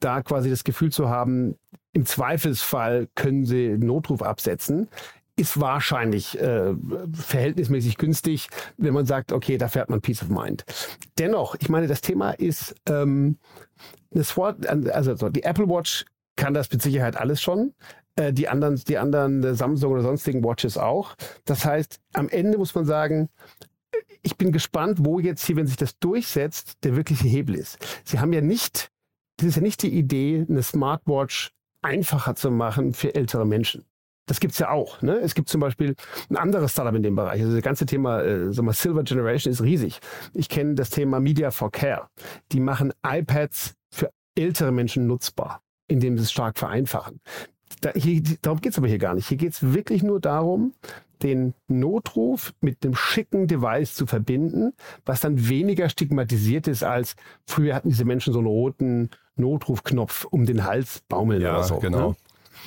da 0.00 0.22
quasi 0.22 0.50
das 0.50 0.64
Gefühl 0.64 0.90
zu 0.90 1.08
haben, 1.08 1.56
im 1.92 2.04
Zweifelsfall 2.04 3.08
können 3.14 3.46
sie 3.46 3.78
Notruf 3.78 4.22
absetzen 4.22 4.88
ist 5.38 5.60
wahrscheinlich 5.60 6.38
äh, 6.40 6.74
verhältnismäßig 7.12 7.96
günstig, 7.96 8.48
wenn 8.76 8.92
man 8.92 9.06
sagt, 9.06 9.32
okay, 9.32 9.56
da 9.56 9.68
fährt 9.68 9.88
man 9.88 10.00
Peace 10.00 10.22
of 10.22 10.28
Mind. 10.28 10.64
Dennoch, 11.18 11.54
ich 11.60 11.68
meine, 11.68 11.86
das 11.86 12.00
Thema 12.00 12.32
ist, 12.32 12.74
ähm, 12.88 13.38
das 14.10 14.36
Wort, 14.36 14.66
also 14.66 15.28
die 15.28 15.44
Apple 15.44 15.68
Watch 15.68 16.04
kann 16.36 16.54
das 16.54 16.70
mit 16.70 16.82
Sicherheit 16.82 17.16
alles 17.16 17.40
schon. 17.40 17.74
Äh, 18.16 18.32
die 18.32 18.48
anderen, 18.48 18.76
die 18.76 18.98
anderen 18.98 19.54
Samsung 19.54 19.92
oder 19.92 20.02
sonstigen 20.02 20.42
Watches 20.42 20.76
auch. 20.76 21.14
Das 21.44 21.64
heißt, 21.64 22.00
am 22.14 22.28
Ende 22.28 22.58
muss 22.58 22.74
man 22.74 22.84
sagen, 22.84 23.28
ich 24.22 24.36
bin 24.36 24.50
gespannt, 24.50 24.98
wo 25.02 25.20
jetzt 25.20 25.46
hier, 25.46 25.56
wenn 25.56 25.66
sich 25.66 25.76
das 25.76 25.98
durchsetzt, 25.98 26.78
der 26.82 26.96
wirkliche 26.96 27.28
Hebel 27.28 27.54
ist. 27.54 27.78
Sie 28.04 28.18
haben 28.18 28.32
ja 28.32 28.40
nicht, 28.40 28.90
das 29.36 29.48
ist 29.48 29.56
ja 29.56 29.62
nicht 29.62 29.82
die 29.82 29.94
Idee, 29.94 30.44
eine 30.48 30.62
Smartwatch 30.62 31.52
einfacher 31.82 32.34
zu 32.34 32.50
machen 32.50 32.92
für 32.92 33.14
ältere 33.14 33.46
Menschen. 33.46 33.84
Das 34.28 34.40
gibt's 34.40 34.58
ja 34.58 34.70
auch. 34.70 35.02
Ne? 35.02 35.18
Es 35.18 35.34
gibt 35.34 35.48
zum 35.48 35.60
Beispiel 35.60 35.96
ein 36.30 36.36
anderes 36.36 36.72
Startup 36.72 36.94
in 36.94 37.02
dem 37.02 37.16
Bereich. 37.16 37.40
Also 37.40 37.54
das 37.54 37.62
ganze 37.62 37.86
Thema 37.86 38.22
äh, 38.22 38.62
mal, 38.62 38.72
Silver 38.72 39.02
Generation 39.02 39.52
ist 39.52 39.62
riesig. 39.62 40.00
Ich 40.34 40.48
kenne 40.48 40.74
das 40.74 40.90
Thema 40.90 41.18
Media 41.18 41.50
for 41.50 41.72
Care. 41.72 42.08
Die 42.52 42.60
machen 42.60 42.92
iPads 43.04 43.74
für 43.90 44.10
ältere 44.36 44.70
Menschen 44.70 45.06
nutzbar, 45.06 45.62
indem 45.88 46.16
sie 46.16 46.24
es 46.24 46.30
stark 46.30 46.58
vereinfachen. 46.58 47.20
Da, 47.80 47.90
hier, 47.94 48.22
darum 48.42 48.60
geht's 48.60 48.78
aber 48.78 48.88
hier 48.88 48.98
gar 48.98 49.14
nicht. 49.14 49.28
Hier 49.28 49.36
geht's 49.36 49.72
wirklich 49.72 50.02
nur 50.02 50.20
darum, 50.20 50.72
den 51.22 51.54
Notruf 51.66 52.52
mit 52.60 52.84
einem 52.84 52.94
schicken 52.94 53.46
Device 53.46 53.94
zu 53.94 54.06
verbinden, 54.06 54.72
was 55.04 55.20
dann 55.20 55.48
weniger 55.48 55.88
stigmatisiert 55.88 56.68
ist 56.68 56.84
als 56.84 57.16
früher 57.46 57.74
hatten 57.74 57.88
diese 57.88 58.04
Menschen 58.04 58.32
so 58.32 58.38
einen 58.38 58.46
roten 58.46 59.10
Notrufknopf 59.36 60.24
um 60.26 60.46
den 60.46 60.64
Hals 60.64 61.02
baumeln 61.08 61.42
ja, 61.42 61.54
oder 61.54 61.64
so. 61.64 61.78
Genau. 61.78 62.10
Ne? 62.10 62.16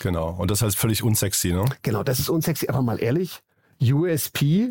Genau. 0.01 0.35
Und 0.37 0.51
das 0.51 0.61
heißt 0.61 0.77
völlig 0.77 1.03
unsexy, 1.03 1.53
ne? 1.53 1.65
Genau, 1.81 2.03
das 2.03 2.19
ist 2.19 2.29
unsexy. 2.29 2.67
Aber 2.67 2.81
mal 2.81 3.01
ehrlich, 3.01 3.39
USP 3.81 4.69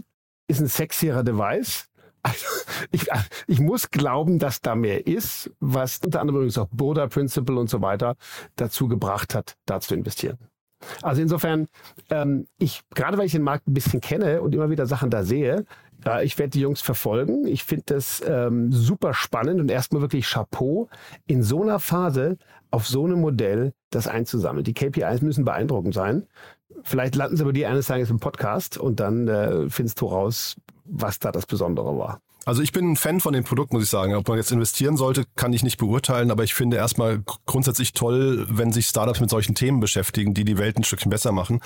ist 0.49 0.61
ein 0.61 0.67
sexierer 0.67 1.23
Device. 1.23 1.87
Also 2.23 2.47
ich, 2.91 3.09
ich 3.47 3.61
muss 3.61 3.91
glauben, 3.91 4.39
dass 4.39 4.61
da 4.61 4.75
mehr 4.75 5.07
ist, 5.07 5.51
was 5.61 5.99
unter 6.05 6.21
anderem 6.21 6.41
übrigens 6.41 6.59
auch 6.59 6.69
Boda 6.71 7.07
Principle 7.07 7.59
und 7.59 7.71
so 7.71 7.81
weiter 7.81 8.17
dazu 8.57 8.89
gebracht 8.89 9.35
hat, 9.35 9.57
da 9.67 9.81
zu 9.81 9.95
investieren. 9.95 10.39
Also 11.03 11.21
insofern, 11.21 11.69
ähm, 12.09 12.47
ich, 12.59 12.83
gerade 12.95 13.19
weil 13.19 13.27
ich 13.27 13.33
den 13.33 13.43
Markt 13.43 13.69
ein 13.69 13.75
bisschen 13.75 14.01
kenne 14.01 14.41
und 14.41 14.55
immer 14.55 14.71
wieder 14.71 14.87
Sachen 14.87 15.11
da 15.11 15.25
sehe, 15.25 15.67
äh, 16.07 16.25
ich 16.25 16.39
werde 16.39 16.51
die 16.51 16.61
Jungs 16.61 16.81
verfolgen. 16.81 17.47
Ich 17.47 17.65
finde 17.65 17.85
das 17.87 18.23
ähm, 18.27 18.73
super 18.73 19.15
spannend 19.15 19.61
und 19.61 19.71
erstmal 19.71 20.03
wirklich 20.03 20.27
Chapeau, 20.27 20.89
in 21.27 21.43
so 21.43 21.63
einer 21.63 21.81
Phase 21.81 22.39
auf 22.71 22.87
so 22.87 23.05
einem 23.05 23.21
Modell 23.21 23.73
das 23.91 24.07
einzusammeln. 24.07 24.65
Die 24.65 24.75
KPIs 24.75 25.23
müssen 25.23 25.45
beeindruckend 25.45 25.95
sein. 25.95 26.27
Vielleicht 26.83 27.17
landen 27.17 27.37
sie 27.37 27.45
bei 27.45 27.53
dir 27.53 27.69
eines 27.69 27.87
Tages 27.87 28.11
im 28.11 28.21
Podcast 28.21 28.79
und 28.79 29.01
dann 29.01 29.29
äh, 29.29 29.69
findest 29.69 30.01
du 30.01 30.07
raus, 30.07 30.57
was 30.85 31.19
da 31.19 31.33
das 31.33 31.47
Besondere 31.47 31.99
war. 31.99 32.21
Also 32.47 32.63
ich 32.63 32.73
bin 32.73 32.93
ein 32.93 32.97
Fan 32.97 33.21
von 33.21 33.35
dem 33.35 33.45
Produkt, 33.45 33.73
muss 33.73 33.83
ich 33.83 33.91
sagen. 33.91 34.15
Ob 34.15 34.27
man 34.27 34.39
jetzt 34.39 34.51
investieren 34.51 34.97
sollte, 34.97 35.25
kann 35.37 35.53
ich 35.53 35.63
nicht 35.63 35.77
beurteilen, 35.77 36.31
aber 36.31 36.43
ich 36.43 36.55
finde 36.55 36.79
erstmal 36.79 37.23
grundsätzlich 37.45 37.93
toll, 37.93 38.47
wenn 38.49 38.73
sich 38.73 38.87
Startups 38.87 39.21
mit 39.21 39.29
solchen 39.29 39.55
Themen 39.55 39.81
beschäftigen, 39.81 40.33
die 40.33 40.45
die 40.45 40.57
Welt 40.57 40.77
ein 40.77 40.85
Stückchen 40.85 41.11
besser 41.11 41.33
machen. 41.33 41.61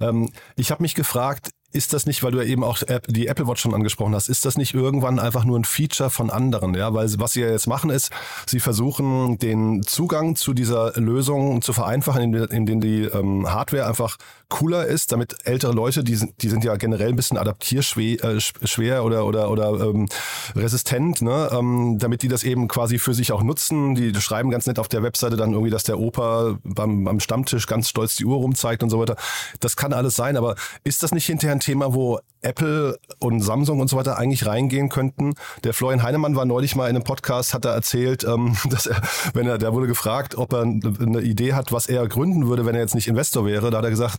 Ähm, 0.00 0.30
ich 0.56 0.70
habe 0.70 0.82
mich 0.82 0.94
gefragt, 0.94 1.50
ist 1.70 1.92
das 1.92 2.06
nicht, 2.06 2.22
weil 2.22 2.32
du 2.32 2.38
ja 2.38 2.44
eben 2.44 2.64
auch 2.64 2.78
die 3.08 3.26
Apple 3.26 3.46
Watch 3.46 3.60
schon 3.60 3.74
angesprochen 3.74 4.14
hast, 4.14 4.28
ist 4.28 4.46
das 4.46 4.56
nicht 4.56 4.72
irgendwann 4.72 5.18
einfach 5.18 5.44
nur 5.44 5.58
ein 5.58 5.64
Feature 5.64 6.08
von 6.08 6.30
anderen? 6.30 6.74
Ja, 6.74 6.94
weil 6.94 7.08
was 7.18 7.34
sie 7.34 7.42
ja 7.42 7.50
jetzt 7.50 7.66
machen 7.66 7.90
ist, 7.90 8.10
sie 8.46 8.58
versuchen 8.58 9.38
den 9.38 9.82
Zugang 9.82 10.34
zu 10.34 10.54
dieser 10.54 10.92
Lösung 10.98 11.60
zu 11.60 11.74
vereinfachen, 11.74 12.34
indem 12.34 12.80
die 12.80 13.02
ähm, 13.02 13.50
Hardware 13.50 13.86
einfach 13.86 14.16
cooler 14.48 14.86
ist, 14.86 15.12
damit 15.12 15.36
ältere 15.44 15.72
Leute, 15.72 16.02
die 16.02 16.14
sind, 16.14 16.40
die 16.40 16.48
sind 16.48 16.64
ja 16.64 16.76
generell 16.76 17.10
ein 17.10 17.16
bisschen 17.16 17.36
adaptierschwer 17.36 18.24
äh, 18.24 18.40
schwer 18.40 19.04
oder 19.04 19.26
oder 19.26 19.50
oder 19.50 19.72
ähm, 19.80 20.08
resistent, 20.56 21.20
ne? 21.20 21.50
ähm, 21.52 21.98
damit 21.98 22.22
die 22.22 22.28
das 22.28 22.44
eben 22.44 22.66
quasi 22.66 22.98
für 22.98 23.12
sich 23.12 23.30
auch 23.30 23.42
nutzen. 23.42 23.94
Die 23.94 24.14
schreiben 24.22 24.50
ganz 24.50 24.66
nett 24.66 24.78
auf 24.78 24.88
der 24.88 25.02
Webseite 25.02 25.36
dann 25.36 25.52
irgendwie, 25.52 25.70
dass 25.70 25.84
der 25.84 25.98
Opa 25.98 26.58
beim, 26.64 27.04
beim 27.04 27.20
Stammtisch 27.20 27.66
ganz 27.66 27.90
stolz 27.90 28.16
die 28.16 28.24
Uhr 28.24 28.36
rumzeigt 28.36 28.82
und 28.82 28.88
so 28.88 28.98
weiter. 28.98 29.16
Das 29.60 29.76
kann 29.76 29.92
alles 29.92 30.16
sein, 30.16 30.38
aber 30.38 30.54
ist 30.82 31.02
das 31.02 31.12
nicht 31.12 31.26
hinterher 31.26 31.57
ein 31.58 31.60
Thema, 31.60 31.92
wo 31.94 32.20
Apple 32.40 32.98
und 33.18 33.40
Samsung 33.40 33.80
und 33.80 33.88
so 33.88 33.96
weiter 33.96 34.16
eigentlich 34.16 34.46
reingehen 34.46 34.88
könnten. 34.88 35.34
Der 35.64 35.74
Florian 35.74 36.02
Heinemann 36.02 36.36
war 36.36 36.44
neulich 36.44 36.76
mal 36.76 36.88
in 36.88 36.96
einem 36.96 37.04
Podcast, 37.04 37.52
hat 37.52 37.64
er 37.64 37.72
erzählt, 37.72 38.24
ähm, 38.24 38.56
dass 38.70 38.86
er, 38.86 39.02
wenn 39.34 39.46
er, 39.46 39.58
der 39.58 39.72
wurde 39.72 39.86
gefragt, 39.86 40.36
ob 40.36 40.52
er 40.52 40.62
eine 40.62 41.20
Idee 41.20 41.54
hat, 41.54 41.72
was 41.72 41.88
er 41.88 42.06
gründen 42.08 42.48
würde, 42.48 42.64
wenn 42.64 42.74
er 42.74 42.80
jetzt 42.80 42.94
nicht 42.94 43.08
Investor 43.08 43.44
wäre. 43.44 43.70
Da 43.70 43.78
hat 43.78 43.84
er 43.84 43.90
gesagt, 43.90 44.18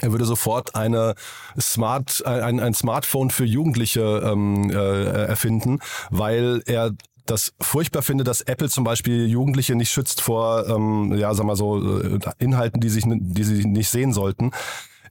er 0.00 0.12
würde 0.12 0.24
sofort 0.24 0.74
eine 0.74 1.14
Smart, 1.60 2.24
ein, 2.24 2.60
ein 2.60 2.74
Smartphone 2.74 3.30
für 3.30 3.44
Jugendliche 3.44 4.22
ähm, 4.24 4.70
äh, 4.70 5.26
erfinden, 5.26 5.80
weil 6.10 6.62
er 6.66 6.92
das 7.26 7.52
furchtbar 7.60 8.02
finde, 8.02 8.24
dass 8.24 8.40
Apple 8.40 8.68
zum 8.68 8.84
Beispiel 8.84 9.26
Jugendliche 9.26 9.74
nicht 9.74 9.90
schützt 9.90 10.20
vor, 10.20 10.66
ähm, 10.68 11.14
ja, 11.16 11.34
sag 11.34 11.44
mal 11.44 11.56
so, 11.56 12.00
äh, 12.00 12.18
Inhalten, 12.38 12.80
die 12.80 12.88
sich, 12.88 13.04
die 13.06 13.44
sie 13.44 13.66
nicht 13.66 13.88
sehen 13.88 14.12
sollten. 14.12 14.52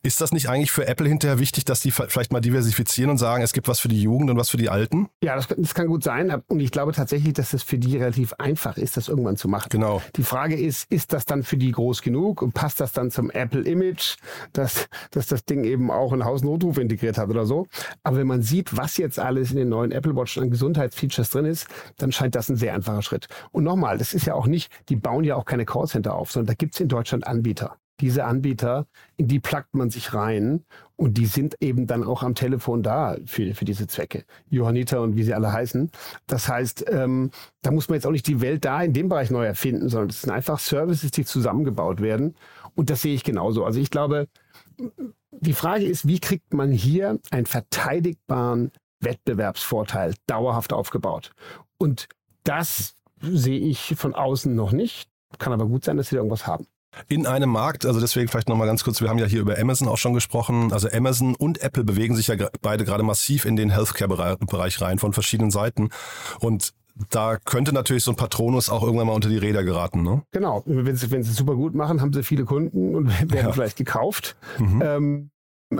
Ist 0.01 0.21
das 0.21 0.31
nicht 0.31 0.47
eigentlich 0.47 0.71
für 0.71 0.87
Apple 0.87 1.07
hinterher 1.07 1.39
wichtig, 1.39 1.65
dass 1.65 1.81
die 1.81 1.91
vielleicht 1.91 2.31
mal 2.31 2.39
diversifizieren 2.39 3.11
und 3.11 3.17
sagen, 3.17 3.43
es 3.43 3.51
gibt 3.51 3.67
was 3.67 3.79
für 3.79 3.89
die 3.89 4.01
Jugend 4.01 4.29
und 4.29 4.37
was 4.37 4.49
für 4.49 4.57
die 4.57 4.69
Alten? 4.69 5.09
Ja, 5.21 5.35
das, 5.35 5.47
das 5.47 5.73
kann 5.73 5.87
gut 5.87 6.03
sein. 6.03 6.41
Und 6.47 6.61
ich 6.61 6.71
glaube 6.71 6.93
tatsächlich, 6.93 7.33
dass 7.33 7.53
es 7.53 7.63
für 7.63 7.77
die 7.77 7.97
relativ 7.97 8.33
einfach 8.37 8.77
ist, 8.77 8.95
das 8.95 9.09
irgendwann 9.09 9.35
zu 9.35 9.49
machen. 9.49 9.67
Genau. 9.69 10.01
Die 10.15 10.23
Frage 10.23 10.55
ist, 10.55 10.89
ist 10.89 11.11
das 11.11 11.25
dann 11.25 11.43
für 11.43 11.57
die 11.57 11.71
groß 11.71 12.01
genug 12.01 12.41
und 12.41 12.53
passt 12.53 12.79
das 12.79 12.93
dann 12.93 13.11
zum 13.11 13.29
Apple-Image, 13.29 14.15
dass, 14.53 14.87
dass 15.11 15.27
das 15.27 15.43
Ding 15.43 15.65
eben 15.65 15.91
auch 15.91 16.13
einen 16.13 16.23
Hausnotruf 16.23 16.77
integriert 16.77 17.17
hat 17.17 17.29
oder 17.29 17.45
so? 17.45 17.67
Aber 18.03 18.17
wenn 18.17 18.27
man 18.27 18.41
sieht, 18.41 18.77
was 18.77 18.95
jetzt 18.97 19.19
alles 19.19 19.51
in 19.51 19.57
den 19.57 19.69
neuen 19.69 19.91
Apple 19.91 20.15
Watch 20.15 20.37
an 20.37 20.49
Gesundheitsfeatures 20.49 21.29
drin 21.29 21.45
ist, 21.45 21.67
dann 21.97 22.13
scheint 22.13 22.35
das 22.35 22.47
ein 22.49 22.55
sehr 22.55 22.73
einfacher 22.73 23.01
Schritt. 23.01 23.27
Und 23.51 23.65
nochmal, 23.65 23.97
das 23.97 24.13
ist 24.13 24.25
ja 24.25 24.33
auch 24.33 24.47
nicht, 24.47 24.71
die 24.87 24.95
bauen 24.95 25.25
ja 25.25 25.35
auch 25.35 25.45
keine 25.45 25.65
Callcenter 25.65 26.15
auf, 26.15 26.31
sondern 26.31 26.47
da 26.47 26.53
gibt 26.53 26.75
es 26.75 26.79
in 26.79 26.87
Deutschland 26.87 27.27
Anbieter 27.27 27.77
diese 27.99 28.25
Anbieter, 28.25 28.87
in 29.17 29.27
die 29.27 29.39
plackt 29.39 29.75
man 29.75 29.89
sich 29.89 30.13
rein 30.13 30.65
und 30.95 31.17
die 31.17 31.25
sind 31.25 31.55
eben 31.61 31.87
dann 31.87 32.03
auch 32.03 32.23
am 32.23 32.35
Telefon 32.35 32.83
da 32.83 33.17
für, 33.25 33.53
für 33.55 33.65
diese 33.65 33.87
Zwecke. 33.87 34.25
Johanniter 34.49 35.01
und 35.01 35.15
wie 35.15 35.23
sie 35.23 35.33
alle 35.33 35.51
heißen. 35.51 35.91
Das 36.27 36.47
heißt, 36.47 36.85
ähm, 36.89 37.31
da 37.61 37.71
muss 37.71 37.89
man 37.89 37.95
jetzt 37.95 38.05
auch 38.05 38.11
nicht 38.11 38.27
die 38.27 38.41
Welt 38.41 38.65
da 38.65 38.81
in 38.81 38.93
dem 38.93 39.09
Bereich 39.09 39.31
neu 39.31 39.45
erfinden, 39.45 39.89
sondern 39.89 40.09
es 40.09 40.21
sind 40.21 40.31
einfach 40.31 40.59
Services, 40.59 41.11
die 41.11 41.25
zusammengebaut 41.25 42.01
werden. 42.01 42.35
Und 42.75 42.89
das 42.89 43.01
sehe 43.01 43.15
ich 43.15 43.23
genauso. 43.23 43.65
Also 43.65 43.79
ich 43.79 43.91
glaube, 43.91 44.27
die 45.31 45.53
Frage 45.53 45.85
ist, 45.85 46.07
wie 46.07 46.19
kriegt 46.19 46.53
man 46.53 46.71
hier 46.71 47.19
einen 47.31 47.45
verteidigbaren 47.45 48.71
Wettbewerbsvorteil 48.99 50.13
dauerhaft 50.27 50.73
aufgebaut? 50.73 51.31
Und 51.77 52.07
das 52.43 52.95
sehe 53.21 53.59
ich 53.59 53.95
von 53.97 54.15
außen 54.15 54.53
noch 54.53 54.71
nicht. 54.71 55.09
Kann 55.37 55.53
aber 55.53 55.67
gut 55.67 55.85
sein, 55.85 55.97
dass 55.97 56.09
sie 56.09 56.15
da 56.15 56.19
irgendwas 56.19 56.47
haben. 56.47 56.67
In 57.07 57.27
einem 57.27 57.49
Markt, 57.49 57.85
also 57.85 57.99
deswegen 57.99 58.27
vielleicht 58.27 58.49
nochmal 58.49 58.67
ganz 58.67 58.83
kurz, 58.83 58.99
wir 59.01 59.09
haben 59.09 59.19
ja 59.19 59.25
hier 59.25 59.41
über 59.41 59.57
Amazon 59.57 59.87
auch 59.87 59.97
schon 59.97 60.13
gesprochen. 60.13 60.73
Also 60.73 60.89
Amazon 60.91 61.35
und 61.35 61.61
Apple 61.61 61.83
bewegen 61.83 62.15
sich 62.15 62.27
ja 62.27 62.35
beide 62.61 62.83
gerade 62.83 63.03
massiv 63.03 63.45
in 63.45 63.55
den 63.55 63.69
Healthcare-Bereich 63.69 64.81
rein 64.81 64.99
von 64.99 65.13
verschiedenen 65.13 65.51
Seiten. 65.51 65.89
Und 66.39 66.73
da 67.09 67.37
könnte 67.37 67.73
natürlich 67.73 68.03
so 68.03 68.11
ein 68.11 68.17
Patronus 68.17 68.69
auch 68.69 68.83
irgendwann 68.83 69.07
mal 69.07 69.13
unter 69.13 69.29
die 69.29 69.37
Räder 69.37 69.63
geraten, 69.63 70.03
ne? 70.03 70.23
Genau. 70.31 70.63
Wenn 70.65 70.95
sie, 70.95 71.11
wenn 71.11 71.23
sie 71.23 71.31
super 71.31 71.55
gut 71.55 71.73
machen, 71.73 72.01
haben 72.01 72.11
sie 72.11 72.23
viele 72.23 72.45
Kunden 72.45 72.95
und 72.95 73.07
werden 73.31 73.47
ja. 73.47 73.51
vielleicht 73.51 73.77
gekauft. 73.77 74.35
Mhm. 74.57 74.81
Ähm, 74.83 75.31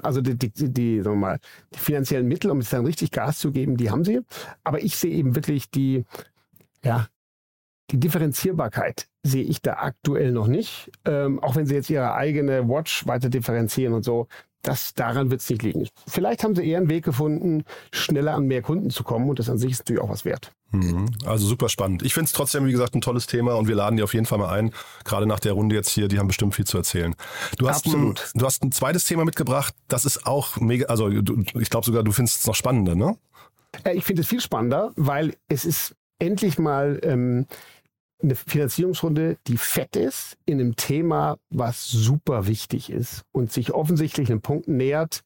also 0.03 0.21
die, 0.21 0.37
die, 0.37 0.71
die, 0.71 1.01
sagen 1.01 1.15
wir 1.15 1.19
mal, 1.19 1.39
die 1.73 1.79
finanziellen 1.79 2.27
Mittel, 2.27 2.51
um 2.51 2.61
jetzt 2.61 2.71
dann 2.71 2.85
richtig 2.85 3.11
Gas 3.11 3.39
zu 3.39 3.51
geben, 3.51 3.75
die 3.75 3.89
haben 3.89 4.05
sie. 4.05 4.21
Aber 4.63 4.81
ich 4.81 4.95
sehe 4.95 5.11
eben 5.11 5.35
wirklich 5.35 5.71
die, 5.71 6.05
ja, 6.83 7.07
die 7.91 7.99
Differenzierbarkeit 7.99 9.07
sehe 9.23 9.43
ich 9.43 9.61
da 9.61 9.73
aktuell 9.73 10.31
noch 10.31 10.47
nicht. 10.47 10.91
Ähm, 11.05 11.41
auch 11.41 11.55
wenn 11.55 11.65
sie 11.65 11.75
jetzt 11.75 11.89
ihre 11.89 12.13
eigene 12.13 12.67
Watch 12.67 13.07
weiter 13.07 13.29
differenzieren 13.29 13.93
und 13.93 14.03
so, 14.03 14.27
das, 14.61 14.93
daran 14.93 15.31
wird 15.31 15.41
es 15.41 15.49
nicht 15.49 15.63
liegen. 15.63 15.87
Vielleicht 16.07 16.43
haben 16.43 16.55
sie 16.55 16.67
eher 16.67 16.79
einen 16.79 16.89
Weg 16.89 17.05
gefunden, 17.05 17.63
schneller 17.91 18.33
an 18.33 18.45
mehr 18.45 18.61
Kunden 18.61 18.89
zu 18.89 19.03
kommen 19.03 19.29
und 19.29 19.39
das 19.39 19.49
an 19.49 19.57
sich 19.57 19.71
ist 19.71 19.79
natürlich 19.79 20.01
auch 20.01 20.09
was 20.09 20.25
wert. 20.25 20.51
Mhm. 20.71 21.05
Also 21.25 21.47
super 21.47 21.69
spannend. 21.69 22.03
Ich 22.03 22.13
finde 22.13 22.25
es 22.25 22.33
trotzdem, 22.33 22.65
wie 22.65 22.71
gesagt, 22.71 22.93
ein 22.93 23.01
tolles 23.01 23.25
Thema 23.25 23.55
und 23.55 23.67
wir 23.67 23.75
laden 23.75 23.95
die 23.95 24.03
auf 24.03 24.13
jeden 24.13 24.25
Fall 24.25 24.37
mal 24.37 24.49
ein. 24.49 24.71
Gerade 25.05 25.25
nach 25.25 25.39
der 25.39 25.53
Runde 25.53 25.75
jetzt 25.75 25.89
hier, 25.89 26.07
die 26.09 26.19
haben 26.19 26.27
bestimmt 26.27 26.55
viel 26.55 26.65
zu 26.65 26.77
erzählen. 26.77 27.15
Du 27.57 27.69
hast, 27.69 27.85
Absolut. 27.85 28.31
Ein, 28.35 28.39
du 28.39 28.45
hast 28.45 28.63
ein 28.63 28.71
zweites 28.71 29.05
Thema 29.05 29.23
mitgebracht, 29.23 29.73
das 29.87 30.05
ist 30.05 30.27
auch 30.27 30.57
mega, 30.57 30.87
also 30.87 31.09
du, 31.09 31.41
ich 31.59 31.69
glaube 31.69 31.85
sogar, 31.85 32.03
du 32.03 32.11
findest 32.11 32.41
es 32.41 32.47
noch 32.47 32.55
spannender, 32.55 32.95
ne? 32.95 33.17
Äh, 33.83 33.93
ich 33.93 34.03
finde 34.03 34.21
es 34.21 34.27
viel 34.27 34.41
spannender, 34.41 34.91
weil 34.95 35.35
es 35.47 35.63
ist 35.63 35.95
endlich 36.19 36.59
mal 36.59 36.99
ähm, 37.03 37.47
eine 38.21 38.35
Finanzierungsrunde, 38.35 39.37
die 39.47 39.57
fett 39.57 39.95
ist, 39.95 40.37
in 40.45 40.59
einem 40.59 40.75
Thema, 40.75 41.37
was 41.49 41.89
super 41.89 42.47
wichtig 42.47 42.89
ist 42.89 43.23
und 43.31 43.51
sich 43.51 43.73
offensichtlich 43.73 44.29
einem 44.29 44.41
Punkt 44.41 44.67
nähert, 44.67 45.23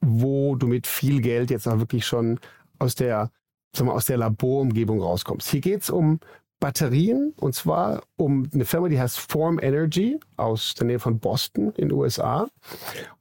wo 0.00 0.54
du 0.56 0.66
mit 0.66 0.86
viel 0.86 1.20
Geld 1.20 1.50
jetzt 1.50 1.66
auch 1.66 1.78
wirklich 1.78 2.06
schon 2.06 2.38
aus 2.78 2.94
der, 2.94 3.30
sagen 3.74 3.88
wir, 3.88 3.94
aus 3.94 4.06
der 4.06 4.18
Laborumgebung 4.18 5.00
rauskommst. 5.00 5.48
Hier 5.48 5.60
geht 5.60 5.82
es 5.82 5.90
um 5.90 6.20
Batterien 6.60 7.34
und 7.36 7.54
zwar 7.54 8.02
um 8.16 8.48
eine 8.52 8.64
Firma, 8.64 8.88
die 8.88 9.00
heißt 9.00 9.18
Form 9.18 9.58
Energy 9.58 10.18
aus 10.36 10.74
der 10.74 10.86
Nähe 10.86 10.98
von 10.98 11.18
Boston 11.18 11.72
in 11.76 11.88
den 11.88 11.92
USA 11.92 12.48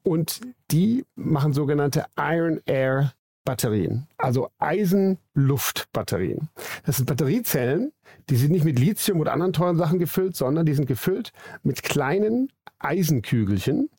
und 0.04 0.42
die 0.72 1.06
machen 1.16 1.54
sogenannte 1.54 2.06
Iron 2.18 2.62
Air 2.66 3.14
Batterien, 3.46 4.08
also 4.18 4.50
Eisen-Luft-Batterien. 4.60 6.50
Das 6.86 6.98
sind 6.98 7.06
Batteriezellen, 7.06 7.92
die 8.30 8.38
sind 8.38 8.52
nicht 8.52 8.64
mit 8.64 8.80
Lithium 8.80 9.20
oder 9.20 9.34
anderen 9.34 9.54
teuren 9.54 9.78
Sachen 9.78 10.00
gefüllt, 10.00 10.36
sondern 10.36 10.66
die 10.66 10.74
sind 10.74 10.86
gefüllt 10.86 11.34
mit 11.62 11.84
kleinen 11.84 12.52
Eisenkügelchen. 12.80 13.90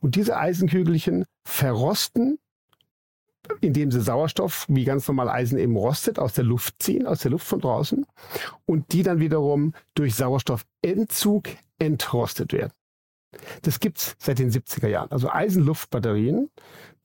Und 0.00 0.16
diese 0.16 0.36
Eisenkügelchen 0.36 1.26
verrosten, 1.46 2.38
indem 3.60 3.90
sie 3.90 4.00
Sauerstoff, 4.00 4.64
wie 4.68 4.84
ganz 4.84 5.06
normal 5.06 5.28
Eisen 5.28 5.58
eben 5.58 5.76
rostet, 5.76 6.18
aus 6.18 6.32
der 6.32 6.44
Luft 6.44 6.82
ziehen, 6.82 7.06
aus 7.06 7.20
der 7.20 7.30
Luft 7.30 7.46
von 7.46 7.60
draußen. 7.60 8.06
Und 8.64 8.92
die 8.92 9.02
dann 9.02 9.20
wiederum 9.20 9.74
durch 9.94 10.14
Sauerstoffentzug 10.14 11.48
entrostet 11.78 12.52
werden. 12.52 12.72
Das 13.62 13.80
gibt's 13.80 14.16
seit 14.18 14.38
den 14.38 14.50
70er 14.50 14.88
Jahren. 14.88 15.10
Also 15.10 15.30
Eisenluftbatterien, 15.30 16.50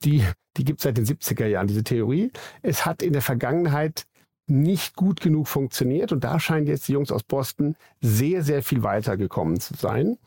die, 0.04 0.24
die 0.58 0.64
gibt's 0.64 0.84
seit 0.84 0.98
den 0.98 1.06
70er 1.06 1.46
Jahren, 1.46 1.68
diese 1.68 1.84
Theorie. 1.84 2.32
Es 2.62 2.86
hat 2.86 3.02
in 3.02 3.14
der 3.14 3.22
Vergangenheit 3.22 4.06
nicht 4.50 4.96
gut 4.96 5.22
genug 5.22 5.48
funktioniert 5.48 6.12
und 6.12 6.24
da 6.24 6.40
scheinen 6.40 6.68
jetzt 6.68 6.88
die 6.88 6.94
Jungs 6.94 7.12
aus 7.12 7.24
Boston 7.24 7.76
sehr, 8.02 8.42
sehr 8.42 8.64
viel 8.64 8.84
weitergekommen 8.84 9.60
zu 9.60 9.76
sein 9.76 10.18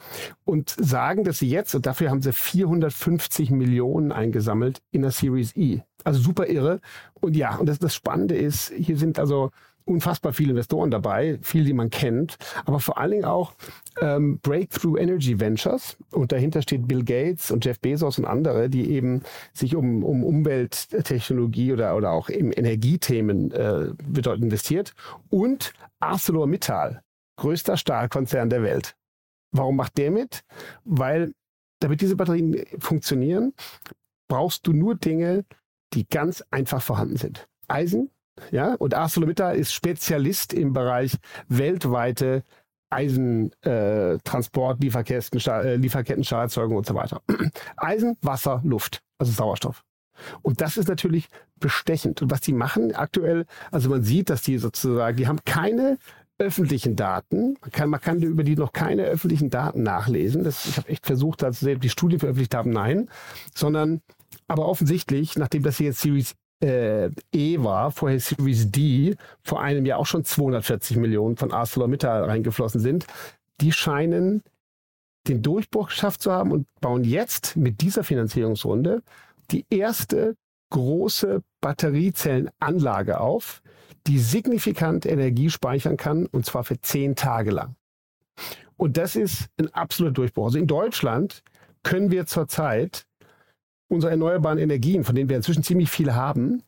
und 0.44 0.74
sagen, 0.78 1.24
dass 1.24 1.40
sie 1.40 1.48
jetzt, 1.48 1.74
und 1.74 1.86
dafür 1.86 2.10
haben 2.10 2.22
sie 2.22 2.32
450 2.32 3.50
Millionen 3.50 4.12
eingesammelt 4.12 4.80
in 4.92 5.02
der 5.02 5.10
Series 5.10 5.56
E. 5.56 5.80
Also 6.04 6.20
super 6.20 6.46
irre. 6.46 6.80
Und 7.14 7.36
ja, 7.36 7.56
und 7.56 7.66
das, 7.68 7.78
das 7.78 7.94
Spannende 7.94 8.36
ist, 8.36 8.70
hier 8.70 8.96
sind 8.96 9.18
also 9.18 9.50
unfassbar 9.84 10.32
viele 10.32 10.50
Investoren 10.50 10.90
dabei, 10.90 11.38
viele, 11.42 11.64
die 11.64 11.72
man 11.72 11.90
kennt, 11.90 12.36
aber 12.64 12.80
vor 12.80 12.98
allen 12.98 13.12
Dingen 13.12 13.24
auch 13.24 13.54
ähm, 14.00 14.38
Breakthrough 14.40 14.98
Energy 14.98 15.38
Ventures. 15.38 15.96
Und 16.10 16.32
dahinter 16.32 16.62
steht 16.62 16.88
Bill 16.88 17.04
Gates 17.04 17.50
und 17.50 17.64
Jeff 17.64 17.80
Bezos 17.80 18.18
und 18.18 18.24
andere, 18.24 18.68
die 18.68 18.90
eben 18.90 19.22
sich 19.52 19.76
um, 19.76 20.04
um 20.04 20.24
Umwelttechnologie 20.24 21.72
oder, 21.72 21.96
oder 21.96 22.10
auch 22.10 22.28
eben 22.28 22.52
Energiethemen 22.52 23.50
äh, 23.52 23.90
bedeutend 24.06 24.44
investiert. 24.44 24.94
Und 25.30 25.72
ArcelorMittal, 26.00 27.02
größter 27.36 27.76
Stahlkonzern 27.76 28.50
der 28.50 28.62
Welt. 28.62 28.96
Warum 29.52 29.76
macht 29.76 29.98
der 29.98 30.10
mit? 30.10 30.42
Weil 30.84 31.32
damit 31.80 32.00
diese 32.00 32.16
Batterien 32.16 32.64
funktionieren, 32.78 33.52
brauchst 34.28 34.66
du 34.66 34.72
nur 34.72 34.94
Dinge, 34.94 35.44
die 35.92 36.08
ganz 36.08 36.42
einfach 36.50 36.80
vorhanden 36.80 37.16
sind. 37.16 37.48
Eisen, 37.68 38.10
ja, 38.50 38.74
und 38.74 38.94
ArcelorMittal 38.94 39.56
ist 39.56 39.72
Spezialist 39.72 40.52
im 40.52 40.72
Bereich 40.72 41.16
weltweite 41.48 42.42
Eisentransport, 42.90 44.80
äh, 44.80 44.84
Lieferketten, 44.84 45.40
äh, 45.40 45.76
Lieferketten, 45.76 46.24
Stahlerzeugung 46.24 46.76
und 46.76 46.86
so 46.86 46.94
weiter. 46.94 47.22
Eisen, 47.76 48.16
Wasser, 48.20 48.60
Luft, 48.64 49.02
also 49.18 49.32
Sauerstoff. 49.32 49.82
Und 50.42 50.60
das 50.60 50.76
ist 50.76 50.88
natürlich 50.88 51.28
bestechend. 51.58 52.20
Und 52.22 52.30
was 52.30 52.40
die 52.42 52.52
machen 52.52 52.94
aktuell, 52.94 53.46
also 53.70 53.88
man 53.88 54.02
sieht, 54.02 54.30
dass 54.30 54.42
die 54.42 54.58
sozusagen, 54.58 55.16
die 55.16 55.26
haben 55.26 55.40
keine 55.44 55.98
öffentlichen 56.38 56.96
Daten. 56.96 57.56
Man 57.60 57.70
kann, 57.70 57.90
man 57.90 58.00
kann 58.00 58.22
über 58.22 58.44
die 58.44 58.56
noch 58.56 58.72
keine 58.72 59.04
öffentlichen 59.04 59.48
Daten 59.48 59.82
nachlesen. 59.82 60.44
Das, 60.44 60.66
ich 60.66 60.76
habe 60.76 60.88
echt 60.88 61.06
versucht, 61.06 61.42
da 61.42 61.52
zu 61.52 61.64
sehen, 61.64 61.76
ob 61.76 61.82
die 61.82 61.88
Studie 61.88 62.18
veröffentlicht 62.18 62.54
haben. 62.54 62.70
Nein. 62.70 63.08
Sondern 63.54 64.02
aber 64.48 64.66
offensichtlich, 64.66 65.36
nachdem 65.36 65.62
das 65.62 65.78
hier 65.78 65.86
jetzt 65.86 66.00
Series 66.00 66.34
äh, 66.62 67.10
E 67.32 67.62
war, 67.62 67.90
vorher 67.90 68.20
Series 68.20 68.70
D, 68.70 69.16
vor 69.42 69.60
einem 69.60 69.84
Jahr 69.84 69.98
auch 69.98 70.06
schon 70.06 70.24
240 70.24 70.96
Millionen 70.96 71.36
von 71.36 71.52
ArcelorMittal 71.52 72.24
reingeflossen 72.24 72.80
sind, 72.80 73.06
die 73.60 73.72
scheinen 73.72 74.42
den 75.28 75.42
Durchbruch 75.42 75.88
geschafft 75.88 76.22
zu 76.22 76.32
haben 76.32 76.50
und 76.50 76.66
bauen 76.80 77.04
jetzt 77.04 77.56
mit 77.56 77.80
dieser 77.80 78.04
Finanzierungsrunde 78.04 79.02
die 79.50 79.66
erste 79.70 80.36
große 80.70 81.42
Batteriezellenanlage 81.60 83.20
auf, 83.20 83.62
die 84.06 84.18
signifikant 84.18 85.06
Energie 85.06 85.50
speichern 85.50 85.96
kann, 85.96 86.26
und 86.26 86.44
zwar 86.44 86.64
für 86.64 86.80
zehn 86.80 87.14
Tage 87.14 87.50
lang. 87.50 87.76
Und 88.76 88.96
das 88.96 89.14
ist 89.14 89.48
ein 89.58 89.72
absoluter 89.74 90.14
Durchbruch. 90.14 90.46
Also 90.46 90.58
in 90.58 90.66
Deutschland 90.66 91.42
können 91.84 92.10
wir 92.10 92.26
zurzeit 92.26 93.06
unsere 93.92 94.10
erneuerbaren 94.10 94.58
Energien, 94.58 95.04
von 95.04 95.14
denen 95.14 95.28
wir 95.28 95.36
inzwischen 95.36 95.62
ziemlich 95.62 95.90
viel 95.90 96.14
haben, 96.14 96.62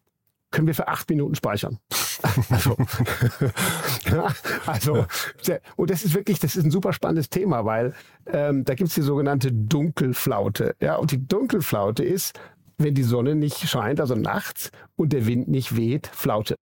können 0.50 0.66
wir 0.66 0.75
für 0.75 0.88
acht 0.88 1.11
Minuten 1.11 1.35
speichern. 1.35 1.78
also, 2.47 2.76
also, 4.66 5.07
und 5.76 5.90
das 5.90 6.04
ist 6.04 6.14
wirklich, 6.14 6.38
das 6.38 6.54
ist 6.57 6.64
ein 6.64 6.71
super 6.71 6.93
spannendes 6.93 7.28
Thema, 7.28 7.64
weil 7.64 7.93
ähm, 8.26 8.64
da 8.64 8.75
gibt 8.75 8.88
es 8.88 8.95
die 8.95 9.02
sogenannte 9.02 9.52
Dunkelflaute. 9.52 10.76
Ja, 10.81 10.97
und 10.97 11.11
die 11.11 11.26
Dunkelflaute 11.26 12.04
ist, 12.04 12.38
wenn 12.78 12.95
die 12.95 13.02
Sonne 13.02 13.35
nicht 13.35 13.69
scheint, 13.69 14.00
also 14.00 14.14
nachts, 14.14 14.71
und 14.97 15.12
der 15.12 15.26
Wind 15.26 15.49
nicht 15.49 15.76
weht, 15.76 16.07
Flaute. 16.07 16.54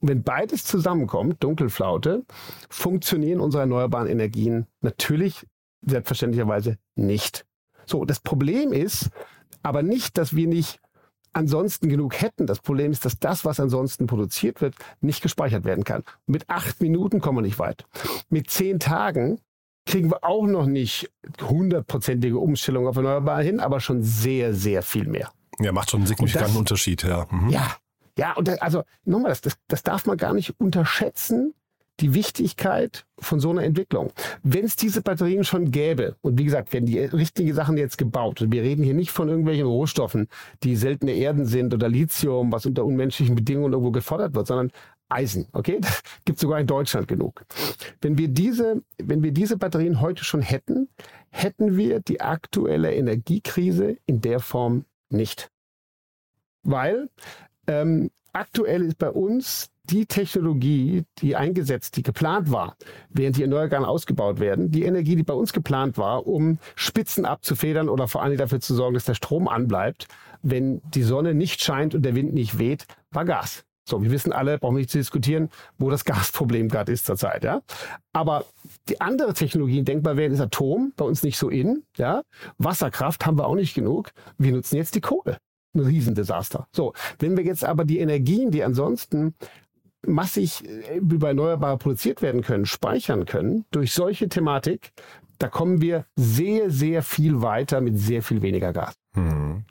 Und 0.00 0.08
wenn 0.08 0.22
beides 0.22 0.64
zusammenkommt, 0.64 1.42
Dunkelflaute, 1.44 2.24
funktionieren 2.70 3.40
unsere 3.40 3.62
erneuerbaren 3.62 4.08
Energien 4.08 4.66
natürlich 4.80 5.46
selbstverständlicherweise 5.82 6.78
nicht. 6.94 7.44
So, 7.84 8.04
das 8.04 8.20
Problem 8.20 8.72
ist, 8.72 9.10
Aber 9.66 9.82
nicht, 9.82 10.16
dass 10.16 10.36
wir 10.36 10.46
nicht 10.46 10.78
ansonsten 11.32 11.88
genug 11.88 12.20
hätten. 12.20 12.46
Das 12.46 12.60
Problem 12.60 12.92
ist, 12.92 13.04
dass 13.04 13.18
das, 13.18 13.44
was 13.44 13.58
ansonsten 13.58 14.06
produziert 14.06 14.60
wird, 14.60 14.76
nicht 15.00 15.22
gespeichert 15.22 15.64
werden 15.64 15.82
kann. 15.82 16.04
Mit 16.26 16.48
acht 16.48 16.80
Minuten 16.80 17.20
kommen 17.20 17.38
wir 17.38 17.42
nicht 17.42 17.58
weit. 17.58 17.84
Mit 18.28 18.48
zehn 18.48 18.78
Tagen 18.78 19.40
kriegen 19.84 20.08
wir 20.08 20.22
auch 20.22 20.46
noch 20.46 20.66
nicht 20.66 21.10
hundertprozentige 21.42 22.38
Umstellung 22.38 22.86
auf 22.86 22.94
Erneuerbare 22.94 23.42
hin, 23.42 23.58
aber 23.58 23.80
schon 23.80 24.02
sehr, 24.02 24.54
sehr 24.54 24.82
viel 24.82 25.08
mehr. 25.08 25.32
Ja, 25.58 25.72
macht 25.72 25.90
schon 25.90 26.02
einen 26.02 26.06
signifikanten 26.06 26.52
das, 26.52 26.58
Unterschied, 26.60 27.02
ja. 27.02 27.26
Mhm. 27.28 27.48
Ja, 27.48 27.76
ja, 28.16 28.34
und 28.34 28.46
das, 28.46 28.60
also 28.60 28.84
nochmal, 29.04 29.30
das, 29.30 29.40
das, 29.40 29.58
das 29.66 29.82
darf 29.82 30.06
man 30.06 30.16
gar 30.16 30.32
nicht 30.32 30.60
unterschätzen, 30.60 31.54
die 32.00 32.14
Wichtigkeit 32.14 33.06
von 33.18 33.40
so 33.40 33.50
einer 33.50 33.62
Entwicklung. 33.62 34.12
Wenn 34.42 34.64
es 34.64 34.76
diese 34.76 35.02
Batterien 35.02 35.44
schon 35.44 35.70
gäbe, 35.70 36.16
und 36.20 36.38
wie 36.38 36.44
gesagt, 36.44 36.72
werden 36.72 36.86
die 36.86 36.98
richtigen 36.98 37.54
Sachen 37.54 37.78
jetzt 37.78 37.96
gebaut, 37.96 38.42
und 38.42 38.52
wir 38.52 38.62
reden 38.62 38.84
hier 38.84 38.94
nicht 38.94 39.10
von 39.10 39.28
irgendwelchen 39.28 39.66
Rohstoffen, 39.66 40.28
die 40.62 40.76
seltene 40.76 41.12
Erden 41.12 41.46
sind 41.46 41.72
oder 41.72 41.88
Lithium, 41.88 42.52
was 42.52 42.66
unter 42.66 42.84
unmenschlichen 42.84 43.34
Bedingungen 43.34 43.72
irgendwo 43.72 43.92
gefordert 43.92 44.34
wird, 44.34 44.46
sondern 44.46 44.70
Eisen, 45.08 45.46
okay? 45.52 45.78
Das 45.80 46.02
gibt 46.24 46.38
sogar 46.38 46.58
in 46.58 46.66
Deutschland 46.66 47.06
genug. 47.08 47.44
Wenn 48.00 48.18
wir 48.18 48.28
diese, 48.28 48.82
wenn 48.98 49.22
wir 49.22 49.32
diese 49.32 49.56
Batterien 49.56 50.00
heute 50.00 50.24
schon 50.24 50.42
hätten, 50.42 50.88
hätten 51.30 51.76
wir 51.76 52.00
die 52.00 52.20
aktuelle 52.20 52.92
Energiekrise 52.92 53.96
in 54.06 54.20
der 54.20 54.40
Form 54.40 54.84
nicht. 55.08 55.50
Weil 56.62 57.08
ähm, 57.68 58.10
aktuell 58.36 58.82
ist 58.82 58.98
bei 58.98 59.10
uns 59.10 59.70
die 59.84 60.06
Technologie, 60.06 61.04
die 61.18 61.36
eingesetzt, 61.36 61.96
die 61.96 62.02
geplant 62.02 62.50
war, 62.50 62.76
während 63.08 63.36
die 63.36 63.42
Erneuerbaren 63.42 63.84
ausgebaut 63.84 64.40
werden, 64.40 64.70
die 64.70 64.82
Energie, 64.82 65.16
die 65.16 65.22
bei 65.22 65.34
uns 65.34 65.52
geplant 65.52 65.96
war, 65.96 66.26
um 66.26 66.58
Spitzen 66.74 67.24
abzufedern 67.24 67.88
oder 67.88 68.08
vor 68.08 68.22
allem 68.22 68.36
dafür 68.36 68.60
zu 68.60 68.74
sorgen, 68.74 68.94
dass 68.94 69.04
der 69.04 69.14
Strom 69.14 69.48
anbleibt, 69.48 70.08
wenn 70.42 70.82
die 70.92 71.02
Sonne 71.02 71.34
nicht 71.34 71.62
scheint 71.62 71.94
und 71.94 72.02
der 72.02 72.14
Wind 72.14 72.34
nicht 72.34 72.58
weht, 72.58 72.86
war 73.10 73.24
Gas. 73.24 73.64
So, 73.88 74.02
wir 74.02 74.10
wissen 74.10 74.32
alle, 74.32 74.58
brauchen 74.58 74.74
wir 74.74 74.80
nicht 74.80 74.90
zu 74.90 74.98
diskutieren, 74.98 75.48
wo 75.78 75.88
das 75.88 76.04
Gasproblem 76.04 76.68
gerade 76.68 76.90
ist 76.90 77.06
zurzeit, 77.06 77.44
ja. 77.44 77.62
Aber 78.12 78.44
die 78.88 79.00
andere 79.00 79.32
Technologien 79.32 79.84
denkbar 79.84 80.16
wären, 80.16 80.32
ist 80.32 80.40
Atom, 80.40 80.92
bei 80.96 81.04
uns 81.04 81.22
nicht 81.22 81.38
so 81.38 81.48
in, 81.48 81.84
ja. 81.96 82.22
Wasserkraft 82.58 83.24
haben 83.24 83.38
wir 83.38 83.46
auch 83.46 83.54
nicht 83.54 83.74
genug. 83.74 84.10
Wir 84.36 84.50
nutzen 84.50 84.76
jetzt 84.76 84.96
die 84.96 85.00
Kohle. 85.00 85.38
Ein 85.76 85.80
Riesendesaster. 85.80 86.66
So, 86.72 86.94
wenn 87.18 87.36
wir 87.36 87.44
jetzt 87.44 87.64
aber 87.64 87.84
die 87.84 87.98
Energien, 87.98 88.50
die 88.50 88.64
ansonsten 88.64 89.34
massig 90.06 90.64
äh, 90.64 90.96
über 90.96 91.28
Erneuerbare 91.28 91.76
produziert 91.76 92.22
werden 92.22 92.42
können, 92.42 92.64
speichern 92.64 93.26
können, 93.26 93.64
durch 93.70 93.92
solche 93.92 94.28
Thematik, 94.28 94.92
da 95.38 95.48
kommen 95.48 95.82
wir 95.82 96.06
sehr, 96.16 96.70
sehr 96.70 97.02
viel 97.02 97.42
weiter 97.42 97.82
mit 97.82 97.98
sehr 97.98 98.22
viel 98.22 98.40
weniger 98.40 98.72
Gas. 98.72 98.94
Hm. 99.14 99.64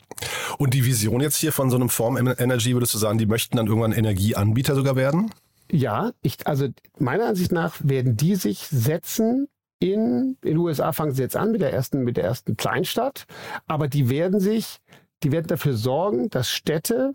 Und 0.59 0.73
die 0.73 0.85
Vision 0.85 1.21
jetzt 1.21 1.37
hier 1.37 1.51
von 1.51 1.69
so 1.69 1.75
einem 1.75 1.89
Form 1.89 2.17
Energy, 2.17 2.73
würdest 2.73 2.93
du 2.93 2.97
sagen, 2.97 3.17
die 3.17 3.25
möchten 3.25 3.57
dann 3.57 3.67
irgendwann 3.67 3.91
Energieanbieter 3.91 4.75
sogar 4.75 4.95
werden? 4.95 5.31
Ja, 5.71 6.11
ich, 6.21 6.45
also 6.45 6.67
meiner 6.99 7.25
Ansicht 7.25 7.51
nach 7.51 7.75
werden 7.83 8.15
die 8.15 8.35
sich 8.35 8.59
setzen 8.67 9.47
in, 9.79 10.37
in 10.41 10.51
den 10.51 10.57
USA 10.57 10.93
fangen 10.93 11.13
sie 11.13 11.21
jetzt 11.21 11.35
an 11.35 11.51
mit 11.51 11.61
der 11.61 11.73
ersten, 11.73 12.03
mit 12.03 12.17
der 12.17 12.23
ersten 12.23 12.55
Kleinstadt, 12.55 13.25
aber 13.67 13.87
die 13.87 14.09
werden 14.09 14.39
sich, 14.39 14.79
die 15.23 15.31
werden 15.31 15.47
dafür 15.47 15.73
sorgen, 15.73 16.29
dass 16.29 16.49
Städte 16.49 17.13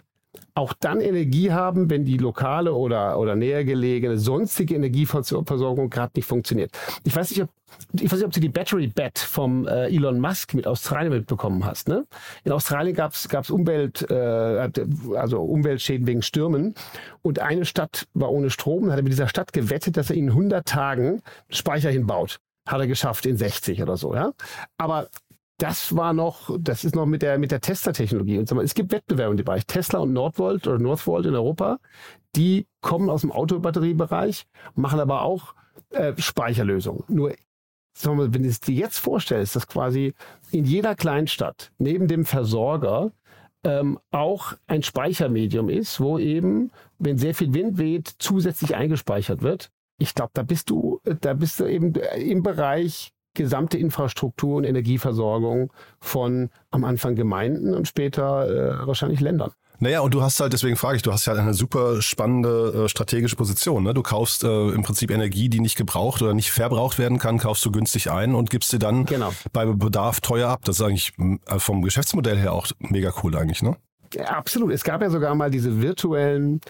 auch 0.54 0.72
dann 0.72 1.00
Energie 1.00 1.50
haben, 1.50 1.90
wenn 1.90 2.04
die 2.04 2.16
lokale 2.16 2.74
oder, 2.74 3.18
oder 3.18 3.34
näher 3.34 3.64
gelegene 3.64 4.18
sonstige 4.18 4.74
Energieversorgung 4.74 5.90
gerade 5.90 6.12
nicht 6.14 6.26
funktioniert. 6.26 6.70
Ich 7.04 7.14
weiß 7.14 7.30
nicht, 7.30 7.42
ob, 7.42 7.50
ich 7.92 8.04
weiß 8.04 8.18
nicht, 8.18 8.26
ob 8.26 8.32
du 8.32 8.40
die 8.40 8.48
Battery 8.48 8.86
Bet 8.86 9.18
vom 9.18 9.66
äh, 9.66 9.86
Elon 9.86 10.20
Musk 10.20 10.54
mit 10.54 10.66
Australien 10.66 11.12
mitbekommen 11.12 11.64
hast. 11.64 11.88
Ne? 11.88 12.06
In 12.44 12.52
Australien 12.52 12.94
gab 12.94 13.12
es 13.14 13.50
Umwelt, 13.50 14.08
äh, 14.10 14.70
also 15.16 15.42
Umweltschäden 15.42 16.06
wegen 16.06 16.22
Stürmen 16.22 16.74
und 17.22 17.40
eine 17.40 17.64
Stadt 17.64 18.06
war 18.14 18.30
ohne 18.30 18.50
Strom. 18.50 18.82
Dann 18.82 18.92
hat 18.92 18.98
er 19.00 19.04
mit 19.04 19.12
dieser 19.12 19.28
Stadt 19.28 19.52
gewettet, 19.52 19.96
dass 19.96 20.10
er 20.10 20.16
in 20.16 20.28
100 20.28 20.66
Tagen 20.66 21.22
Speicher 21.48 21.90
hinbaut. 21.90 22.38
Hat 22.68 22.80
er 22.80 22.86
geschafft 22.86 23.26
in 23.26 23.36
60 23.36 23.82
oder 23.82 23.96
so. 23.96 24.14
Ja? 24.14 24.32
Aber 24.78 25.08
das 25.60 25.94
war 25.94 26.14
noch, 26.14 26.56
das 26.58 26.84
ist 26.84 26.96
noch 26.96 27.04
mit 27.04 27.20
der, 27.20 27.38
mit 27.38 27.50
der 27.50 27.60
Tesla-Technologie. 27.60 28.38
Und 28.38 28.50
es 28.50 28.74
gibt 28.74 28.92
Wettbewerbe 28.92 29.36
dem 29.36 29.44
Bereich. 29.44 29.66
Tesla 29.66 29.98
und 29.98 30.12
Nordvolt 30.12 30.66
oder 30.66 30.78
Northvolt 30.78 31.26
in 31.26 31.34
Europa, 31.34 31.78
die 32.34 32.66
kommen 32.80 33.10
aus 33.10 33.20
dem 33.20 33.30
Autobatteriebereich, 33.30 34.46
machen 34.74 35.00
aber 35.00 35.22
auch 35.22 35.54
äh, 35.90 36.14
Speicherlösungen. 36.16 37.04
Nur, 37.08 37.34
sagen 37.92 38.18
wir, 38.18 38.32
wenn 38.32 38.42
du 38.42 38.48
es 38.48 38.60
dir 38.60 38.74
jetzt 38.74 38.98
vorstellst, 38.98 39.54
dass 39.54 39.66
quasi 39.66 40.14
in 40.50 40.64
jeder 40.64 40.94
Kleinstadt 40.94 41.72
neben 41.76 42.08
dem 42.08 42.24
Versorger 42.24 43.12
ähm, 43.62 43.98
auch 44.10 44.54
ein 44.66 44.82
Speichermedium 44.82 45.68
ist, 45.68 46.00
wo 46.00 46.18
eben, 46.18 46.70
wenn 46.98 47.18
sehr 47.18 47.34
viel 47.34 47.52
Wind 47.52 47.76
weht, 47.76 48.14
zusätzlich 48.18 48.74
eingespeichert 48.74 49.42
wird. 49.42 49.70
Ich 49.98 50.14
glaube, 50.14 50.30
da 50.32 50.42
bist 50.42 50.70
du, 50.70 51.00
da 51.04 51.34
bist 51.34 51.60
du 51.60 51.66
eben 51.66 51.92
im 52.16 52.42
Bereich 52.42 53.12
gesamte 53.34 53.78
Infrastruktur 53.78 54.56
und 54.56 54.64
Energieversorgung 54.64 55.72
von 56.00 56.50
am 56.70 56.84
Anfang 56.84 57.14
Gemeinden 57.14 57.74
und 57.74 57.86
später 57.86 58.82
äh, 58.82 58.86
wahrscheinlich 58.86 59.20
Ländern. 59.20 59.52
Naja, 59.82 60.00
und 60.00 60.12
du 60.12 60.20
hast 60.20 60.38
halt, 60.40 60.52
deswegen 60.52 60.76
frage 60.76 60.96
ich, 60.96 61.02
du 61.02 61.10
hast 61.10 61.24
ja 61.24 61.32
eine 61.32 61.54
super 61.54 62.02
spannende 62.02 62.84
äh, 62.84 62.88
strategische 62.88 63.34
Position. 63.34 63.82
Ne? 63.82 63.94
Du 63.94 64.02
kaufst 64.02 64.44
äh, 64.44 64.68
im 64.68 64.82
Prinzip 64.82 65.10
Energie, 65.10 65.48
die 65.48 65.60
nicht 65.60 65.76
gebraucht 65.76 66.20
oder 66.20 66.34
nicht 66.34 66.50
verbraucht 66.50 66.98
werden 66.98 67.18
kann, 67.18 67.38
kaufst 67.38 67.64
du 67.64 67.72
günstig 67.72 68.10
ein 68.10 68.34
und 68.34 68.50
gibst 68.50 68.70
sie 68.70 68.78
dann 68.78 69.06
genau. 69.06 69.32
bei 69.54 69.64
Bedarf 69.64 70.20
teuer 70.20 70.50
ab. 70.50 70.66
Das 70.66 70.80
ist 70.80 70.82
eigentlich 70.82 71.14
äh, 71.46 71.58
vom 71.58 71.80
Geschäftsmodell 71.80 72.36
her 72.36 72.52
auch 72.52 72.66
mega 72.78 73.10
cool 73.22 73.34
eigentlich, 73.36 73.62
ne? 73.62 73.76
Ja, 74.12 74.24
absolut. 74.24 74.72
Es 74.72 74.84
gab 74.84 75.00
ja 75.00 75.08
sogar 75.08 75.34
mal 75.34 75.50
diese 75.50 75.80
virtuellen 75.80 76.60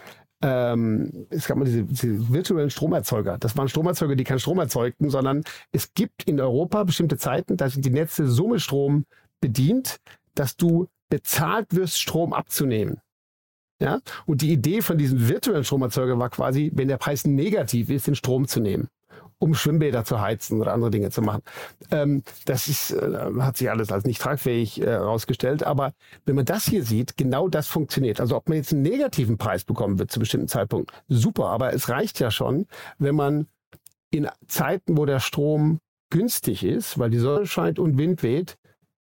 ähm, 0.42 1.26
es 1.30 1.46
gab 1.46 1.58
mal 1.58 1.64
diese, 1.64 1.84
diese 1.84 2.32
virtuellen 2.32 2.70
Stromerzeuger. 2.70 3.38
Das 3.38 3.56
waren 3.56 3.68
Stromerzeuger, 3.68 4.16
die 4.16 4.24
keinen 4.24 4.40
Strom 4.40 4.58
erzeugten, 4.58 5.10
sondern 5.10 5.44
es 5.72 5.92
gibt 5.94 6.24
in 6.24 6.40
Europa 6.40 6.84
bestimmte 6.84 7.18
Zeiten, 7.18 7.56
da 7.56 7.68
sind 7.68 7.84
die 7.84 7.90
Netze 7.90 8.26
so 8.26 8.48
mit 8.48 8.60
Strom 8.60 9.04
bedient, 9.40 10.00
dass 10.34 10.56
du 10.56 10.88
bezahlt 11.08 11.74
wirst, 11.74 12.00
Strom 12.00 12.32
abzunehmen. 12.32 13.00
Ja? 13.80 14.00
Und 14.26 14.42
die 14.42 14.52
Idee 14.52 14.80
von 14.82 14.96
diesem 14.96 15.28
virtuellen 15.28 15.64
Stromerzeuger 15.64 16.18
war 16.18 16.30
quasi, 16.30 16.70
wenn 16.74 16.88
der 16.88 16.98
Preis 16.98 17.26
negativ 17.26 17.90
ist, 17.90 18.06
den 18.06 18.14
Strom 18.14 18.46
zu 18.46 18.60
nehmen 18.60 18.88
um 19.40 19.54
Schwimmbäder 19.54 20.04
zu 20.04 20.20
heizen 20.20 20.60
oder 20.60 20.72
andere 20.72 20.90
Dinge 20.90 21.10
zu 21.10 21.22
machen. 21.22 21.42
Ähm, 21.90 22.22
das 22.44 22.68
ist, 22.68 22.92
äh, 22.92 23.30
hat 23.40 23.56
sich 23.56 23.70
alles 23.70 23.90
als 23.90 24.04
nicht 24.04 24.20
tragfähig 24.20 24.76
herausgestellt. 24.76 25.62
Äh, 25.62 25.64
Aber 25.64 25.92
wenn 26.26 26.36
man 26.36 26.44
das 26.44 26.66
hier 26.66 26.84
sieht, 26.84 27.16
genau 27.16 27.48
das 27.48 27.66
funktioniert. 27.66 28.20
Also 28.20 28.36
ob 28.36 28.48
man 28.48 28.58
jetzt 28.58 28.72
einen 28.72 28.82
negativen 28.82 29.38
Preis 29.38 29.64
bekommen 29.64 29.98
wird 29.98 30.12
zu 30.12 30.20
bestimmten 30.20 30.48
Zeitpunkt, 30.48 30.92
super. 31.08 31.46
Aber 31.46 31.72
es 31.72 31.88
reicht 31.88 32.20
ja 32.20 32.30
schon, 32.30 32.66
wenn 32.98 33.16
man 33.16 33.46
in 34.10 34.28
Zeiten, 34.46 34.96
wo 34.96 35.06
der 35.06 35.20
Strom 35.20 35.80
günstig 36.10 36.62
ist, 36.64 36.98
weil 36.98 37.10
die 37.10 37.18
Sonne 37.18 37.46
scheint 37.46 37.78
und 37.78 37.96
Wind 37.96 38.22
weht, 38.22 38.56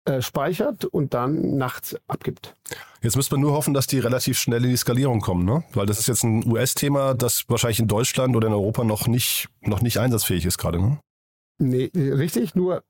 äh, 0.05 0.23
speichert 0.23 0.85
und 0.85 1.15
dann 1.15 1.57
nachts 1.57 1.97
abgibt. 2.09 2.55
Jetzt 3.03 3.17
müsste 3.17 3.35
man 3.35 3.43
nur 3.43 3.53
hoffen, 3.53 3.75
dass 3.75 3.87
die 3.87 3.99
relativ 3.99 4.39
schnell 4.39 4.65
in 4.65 4.71
die 4.71 4.77
Skalierung 4.77 5.21
kommen, 5.21 5.45
ne? 5.45 5.65
Weil 5.73 5.87
das 5.87 5.99
ist 5.99 6.09
jetzt 6.09 6.23
ein 6.23 6.47
US-Thema, 6.51 7.15
das 7.15 7.45
wahrscheinlich 7.49 7.81
in 7.81 7.89
Deutschland 7.89 8.35
oder 8.37 8.49
in 8.49 8.55
Europa 8.55 8.85
noch 8.85 9.07
nicht, 9.07 9.49
noch 9.61 9.83
nicht 9.83 9.99
einsatzfähig 9.99 10.47
ist 10.47 10.59
gerade, 10.59 10.81
ne? 10.81 10.99
Nee, 11.63 11.91
richtig, 11.95 12.55
nur, 12.55 12.83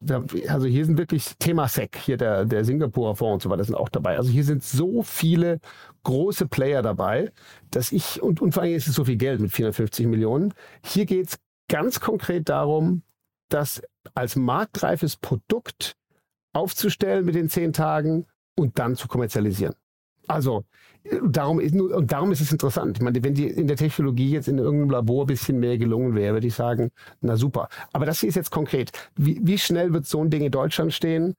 also 0.46 0.66
hier 0.68 0.86
sind 0.86 0.96
wirklich 0.96 1.32
Thema 1.40 1.66
SEC, 1.66 1.96
hier 1.96 2.16
der, 2.16 2.44
der 2.44 2.64
Singapurer 2.64 3.16
Fonds 3.16 3.44
und 3.44 3.48
so 3.48 3.50
weiter 3.50 3.64
sind 3.64 3.74
auch 3.74 3.88
dabei. 3.88 4.16
Also 4.16 4.30
hier 4.30 4.44
sind 4.44 4.62
so 4.62 5.02
viele 5.02 5.58
große 6.04 6.46
Player 6.46 6.80
dabei, 6.80 7.32
dass 7.72 7.90
ich, 7.90 8.22
und, 8.22 8.40
und 8.40 8.52
vor 8.52 8.62
allem 8.62 8.76
ist 8.76 8.86
es 8.86 8.94
so 8.94 9.04
viel 9.04 9.16
Geld 9.16 9.40
mit 9.40 9.50
450 9.50 10.06
Millionen. 10.06 10.54
Hier 10.84 11.04
geht 11.04 11.26
es 11.26 11.38
ganz 11.68 11.98
konkret 11.98 12.48
darum, 12.48 13.02
dass 13.48 13.82
als 14.14 14.36
marktreifes 14.36 15.16
Produkt 15.16 15.96
aufzustellen 16.52 17.24
mit 17.24 17.34
den 17.34 17.48
zehn 17.48 17.72
Tagen 17.72 18.26
und 18.56 18.78
dann 18.78 18.96
zu 18.96 19.08
kommerzialisieren. 19.08 19.74
Also 20.26 20.64
darum 21.22 21.60
ist, 21.60 21.74
und 21.74 22.12
darum 22.12 22.30
ist 22.30 22.40
es 22.40 22.52
interessant. 22.52 22.98
Ich 22.98 23.02
meine, 23.02 23.22
wenn 23.24 23.34
die 23.34 23.46
in 23.46 23.66
der 23.66 23.76
Technologie 23.76 24.30
jetzt 24.30 24.48
in 24.48 24.58
irgendeinem 24.58 24.90
Labor 24.90 25.24
ein 25.24 25.26
bisschen 25.26 25.58
mehr 25.58 25.78
gelungen 25.78 26.14
wäre, 26.14 26.34
würde 26.34 26.46
ich 26.46 26.54
sagen, 26.54 26.90
na 27.20 27.36
super. 27.36 27.68
Aber 27.92 28.06
das 28.06 28.20
hier 28.20 28.28
ist 28.28 28.34
jetzt 28.34 28.50
konkret. 28.50 28.92
Wie, 29.16 29.40
wie 29.42 29.58
schnell 29.58 29.92
wird 29.92 30.06
so 30.06 30.22
ein 30.22 30.30
Ding 30.30 30.42
in 30.42 30.52
Deutschland 30.52 30.92
stehen? 30.92 31.34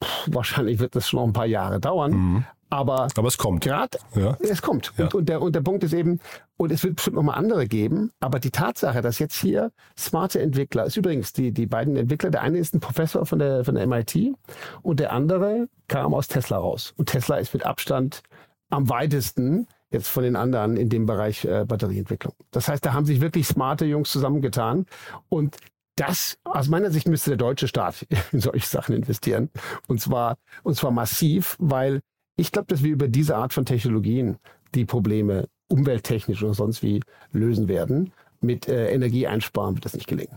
Puh, 0.00 0.34
wahrscheinlich 0.34 0.78
wird 0.78 0.94
das 0.94 1.08
schon 1.08 1.20
noch 1.20 1.26
ein 1.26 1.32
paar 1.32 1.46
Jahre 1.46 1.80
dauern. 1.80 2.12
Mhm. 2.12 2.44
Aber, 2.68 3.08
aber 3.14 3.28
es 3.28 3.38
kommt. 3.38 3.62
Gerade, 3.62 3.98
ja. 4.14 4.36
es 4.40 4.60
kommt. 4.60 4.92
Ja. 4.96 5.04
Und, 5.04 5.14
und, 5.14 5.28
der, 5.28 5.40
und 5.40 5.54
der 5.54 5.60
Punkt 5.60 5.84
ist 5.84 5.92
eben, 5.92 6.20
und 6.56 6.72
es 6.72 6.82
wird 6.82 6.96
bestimmt 6.96 7.16
nochmal 7.16 7.38
andere 7.38 7.66
geben, 7.66 8.10
aber 8.20 8.40
die 8.40 8.50
Tatsache, 8.50 9.02
dass 9.02 9.18
jetzt 9.18 9.36
hier 9.36 9.70
smarte 9.96 10.40
Entwickler, 10.40 10.84
ist 10.84 10.96
übrigens 10.96 11.32
die, 11.32 11.52
die 11.52 11.66
beiden 11.66 11.96
Entwickler, 11.96 12.30
der 12.30 12.42
eine 12.42 12.58
ist 12.58 12.74
ein 12.74 12.80
Professor 12.80 13.24
von 13.26 13.38
der, 13.38 13.64
von 13.64 13.74
der 13.74 13.86
MIT 13.86 14.34
und 14.82 15.00
der 15.00 15.12
andere 15.12 15.68
kam 15.88 16.14
aus 16.14 16.28
Tesla 16.28 16.58
raus. 16.58 16.92
Und 16.96 17.08
Tesla 17.08 17.36
ist 17.36 17.54
mit 17.54 17.64
Abstand 17.64 18.22
am 18.70 18.88
weitesten 18.88 19.68
jetzt 19.90 20.08
von 20.08 20.24
den 20.24 20.34
anderen 20.34 20.76
in 20.76 20.88
dem 20.88 21.06
Bereich 21.06 21.44
äh, 21.44 21.64
Batterieentwicklung. 21.64 22.34
Das 22.50 22.68
heißt, 22.68 22.84
da 22.84 22.92
haben 22.92 23.06
sich 23.06 23.20
wirklich 23.20 23.46
smarte 23.46 23.84
Jungs 23.84 24.10
zusammengetan 24.10 24.86
und 25.28 25.56
das, 25.96 26.38
aus 26.44 26.68
meiner 26.68 26.90
Sicht 26.90 27.08
müsste 27.08 27.30
der 27.30 27.38
deutsche 27.38 27.68
Staat 27.68 28.06
in 28.32 28.40
solche 28.40 28.66
Sachen 28.66 28.94
investieren. 28.94 29.50
Und 29.88 30.00
zwar, 30.00 30.36
und 30.62 30.76
zwar 30.76 30.90
massiv, 30.90 31.56
weil 31.58 32.00
Ich 32.36 32.52
glaube, 32.52 32.66
dass 32.68 32.82
wir 32.82 32.92
über 32.92 33.08
diese 33.08 33.36
Art 33.36 33.54
von 33.54 33.64
Technologien 33.64 34.36
die 34.74 34.84
Probleme 34.84 35.48
umwelttechnisch 35.68 36.42
oder 36.42 36.54
sonst 36.54 36.82
wie 36.82 37.00
lösen 37.32 37.68
werden. 37.68 38.12
Mit 38.40 38.68
äh, 38.68 38.90
Energie 38.90 39.26
einsparen 39.26 39.74
wird 39.74 39.86
das 39.86 39.94
nicht 39.94 40.06
gelingen. 40.06 40.36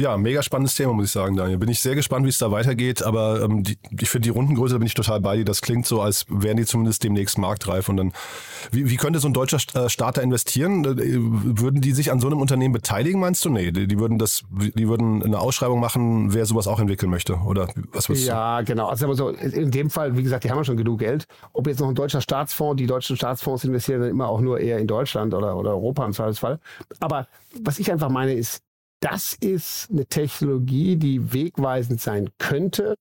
Ja, 0.00 0.16
mega 0.16 0.42
spannendes 0.42 0.76
Thema, 0.76 0.94
muss 0.94 1.04
ich 1.04 1.10
sagen, 1.10 1.36
Daniel. 1.36 1.58
Bin 1.58 1.68
ich 1.68 1.80
sehr 1.80 1.94
gespannt, 1.94 2.24
wie 2.24 2.30
es 2.30 2.38
da 2.38 2.50
weitergeht, 2.50 3.02
aber 3.02 3.42
ähm, 3.42 3.64
die, 3.64 3.76
ich 4.00 4.08
finde 4.08 4.24
die 4.24 4.30
Rundengröße, 4.30 4.72
da 4.72 4.78
bin 4.78 4.86
ich 4.86 4.94
total 4.94 5.20
bei 5.20 5.36
dir. 5.36 5.44
Das 5.44 5.60
klingt 5.60 5.84
so, 5.84 6.00
als 6.00 6.24
wären 6.30 6.56
die 6.56 6.64
zumindest 6.64 7.04
demnächst 7.04 7.36
marktreif. 7.36 7.90
Und 7.90 7.98
dann, 7.98 8.12
wie, 8.72 8.88
wie 8.88 8.96
könnte 8.96 9.18
so 9.18 9.28
ein 9.28 9.34
deutscher 9.34 9.58
äh, 9.74 9.90
Starter 9.90 10.22
investieren? 10.22 10.86
Äh, 10.86 11.18
würden 11.60 11.82
die 11.82 11.92
sich 11.92 12.10
an 12.10 12.18
so 12.18 12.28
einem 12.28 12.40
Unternehmen 12.40 12.72
beteiligen, 12.72 13.20
meinst 13.20 13.44
du? 13.44 13.50
Nee, 13.50 13.72
die, 13.72 13.86
die 13.86 13.98
würden 13.98 14.18
das, 14.18 14.42
die 14.50 14.88
würden 14.88 15.22
eine 15.22 15.38
Ausschreibung 15.38 15.80
machen, 15.80 16.32
wer 16.32 16.46
sowas 16.46 16.66
auch 16.66 16.80
entwickeln 16.80 17.10
möchte. 17.10 17.34
Oder 17.34 17.68
was 17.92 18.08
würdest 18.08 18.26
du? 18.26 18.30
Ja, 18.30 18.62
genau. 18.62 18.86
Also 18.86 19.12
so, 19.12 19.28
in 19.28 19.70
dem 19.70 19.90
Fall, 19.90 20.16
wie 20.16 20.22
gesagt, 20.22 20.44
die 20.44 20.50
haben 20.50 20.56
ja 20.56 20.64
schon 20.64 20.78
genug 20.78 21.00
Geld. 21.00 21.26
Ob 21.52 21.66
jetzt 21.66 21.78
noch 21.78 21.88
ein 21.88 21.94
deutscher 21.94 22.22
Staatsfonds, 22.22 22.78
die 22.78 22.86
deutschen 22.86 23.18
Staatsfonds 23.18 23.64
investieren 23.64 24.00
dann 24.00 24.08
immer 24.08 24.30
auch 24.30 24.40
nur 24.40 24.60
eher 24.60 24.78
in 24.78 24.86
Deutschland 24.86 25.34
oder, 25.34 25.58
oder 25.58 25.72
Europa 25.72 26.06
im 26.06 26.14
Zweifelsfall. 26.14 26.58
Aber 27.00 27.26
was 27.62 27.78
ich 27.78 27.92
einfach 27.92 28.08
meine 28.08 28.32
ist, 28.32 28.62
das 29.00 29.34
ist 29.34 29.90
eine 29.90 30.06
Technologie, 30.06 30.96
die 30.96 31.32
wegweisend 31.32 32.00
sein 32.00 32.30
könnte, 32.38 32.96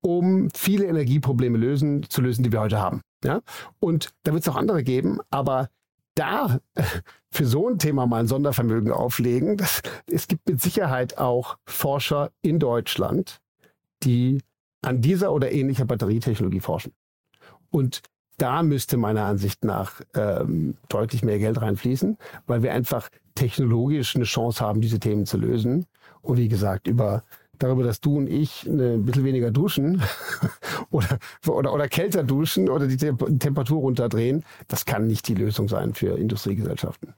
um 0.00 0.50
viele 0.54 0.86
Energieprobleme 0.86 1.56
lösen, 1.56 2.08
zu 2.08 2.20
lösen, 2.20 2.42
die 2.42 2.52
wir 2.52 2.60
heute 2.60 2.78
haben. 2.78 3.00
Ja? 3.24 3.40
Und 3.80 4.10
da 4.24 4.32
wird 4.32 4.42
es 4.42 4.48
auch 4.48 4.56
andere 4.56 4.82
geben, 4.82 5.20
aber 5.30 5.68
da 6.14 6.60
für 7.30 7.46
so 7.46 7.68
ein 7.68 7.78
Thema 7.78 8.06
mal 8.06 8.20
ein 8.20 8.28
Sondervermögen 8.28 8.92
auflegen, 8.92 9.56
das, 9.56 9.80
es 10.06 10.28
gibt 10.28 10.48
mit 10.48 10.60
Sicherheit 10.60 11.18
auch 11.18 11.58
Forscher 11.64 12.30
in 12.42 12.58
Deutschland, 12.58 13.40
die 14.02 14.40
an 14.82 15.00
dieser 15.00 15.32
oder 15.32 15.50
ähnlicher 15.50 15.84
Batterietechnologie 15.86 16.60
forschen. 16.60 16.92
Und 17.70 18.02
da 18.36 18.62
müsste 18.62 18.96
meiner 18.96 19.24
Ansicht 19.24 19.64
nach 19.64 20.00
ähm, 20.14 20.76
deutlich 20.88 21.22
mehr 21.22 21.38
Geld 21.38 21.60
reinfließen, 21.60 22.18
weil 22.46 22.62
wir 22.62 22.72
einfach 22.72 23.08
technologisch 23.34 24.16
eine 24.16 24.24
Chance 24.24 24.64
haben, 24.64 24.80
diese 24.80 25.00
Themen 25.00 25.26
zu 25.26 25.38
lösen. 25.38 25.86
Und 26.22 26.38
wie 26.38 26.48
gesagt, 26.48 26.86
über 26.86 27.22
darüber, 27.58 27.84
dass 27.84 28.00
du 28.00 28.16
und 28.16 28.28
ich 28.28 28.66
ein 28.66 29.04
bisschen 29.04 29.24
weniger 29.24 29.50
duschen 29.50 30.02
oder, 30.90 31.18
oder, 31.46 31.72
oder 31.72 31.88
kälter 31.88 32.22
duschen 32.24 32.68
oder 32.68 32.86
die 32.86 32.96
Temperatur 32.96 33.80
runterdrehen, 33.80 34.44
das 34.68 34.84
kann 34.84 35.06
nicht 35.06 35.28
die 35.28 35.34
Lösung 35.34 35.68
sein 35.68 35.94
für 35.94 36.18
Industriegesellschaften. 36.18 37.14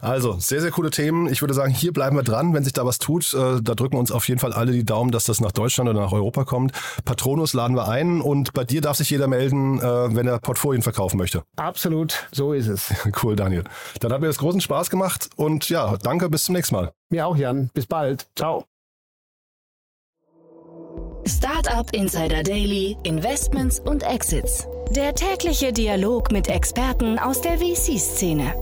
Also, 0.00 0.36
sehr, 0.38 0.60
sehr 0.60 0.70
coole 0.70 0.90
Themen. 0.90 1.28
Ich 1.28 1.42
würde 1.42 1.54
sagen, 1.54 1.72
hier 1.72 1.92
bleiben 1.92 2.16
wir 2.16 2.22
dran, 2.22 2.54
wenn 2.54 2.64
sich 2.64 2.72
da 2.72 2.86
was 2.86 2.98
tut. 2.98 3.34
Äh, 3.34 3.60
da 3.62 3.74
drücken 3.74 3.96
uns 3.96 4.10
auf 4.10 4.26
jeden 4.28 4.40
Fall 4.40 4.52
alle 4.52 4.72
die 4.72 4.84
Daumen, 4.84 5.10
dass 5.10 5.26
das 5.26 5.40
nach 5.40 5.52
Deutschland 5.52 5.88
oder 5.90 6.00
nach 6.00 6.12
Europa 6.12 6.44
kommt. 6.44 6.72
Patronus 7.04 7.52
laden 7.52 7.76
wir 7.76 7.88
ein 7.88 8.20
und 8.20 8.52
bei 8.52 8.64
dir 8.64 8.80
darf 8.80 8.96
sich 8.96 9.10
jeder 9.10 9.28
melden, 9.28 9.78
äh, 9.80 10.14
wenn 10.14 10.26
er 10.26 10.38
Portfolien 10.38 10.82
verkaufen 10.82 11.18
möchte. 11.18 11.42
Absolut, 11.56 12.26
so 12.32 12.52
ist 12.52 12.68
es. 12.68 12.92
Cool, 13.22 13.36
Daniel. 13.36 13.64
Dann 14.00 14.12
hat 14.12 14.20
mir 14.20 14.26
das 14.26 14.38
großen 14.38 14.60
Spaß 14.60 14.88
gemacht 14.90 15.28
und 15.36 15.68
ja, 15.68 15.96
danke, 15.98 16.28
bis 16.30 16.44
zum 16.44 16.54
nächsten 16.54 16.74
Mal. 16.74 16.92
Mir 17.10 17.26
auch, 17.26 17.36
Jan. 17.36 17.70
Bis 17.74 17.86
bald. 17.86 18.26
Ciao. 18.34 18.64
Startup 21.26 21.88
Insider 21.92 22.42
Daily, 22.42 22.96
Investments 23.04 23.78
und 23.78 24.02
Exits. 24.02 24.66
Der 24.90 25.14
tägliche 25.14 25.72
Dialog 25.72 26.32
mit 26.32 26.48
Experten 26.48 27.18
aus 27.18 27.40
der 27.40 27.58
VC-Szene. 27.58 28.54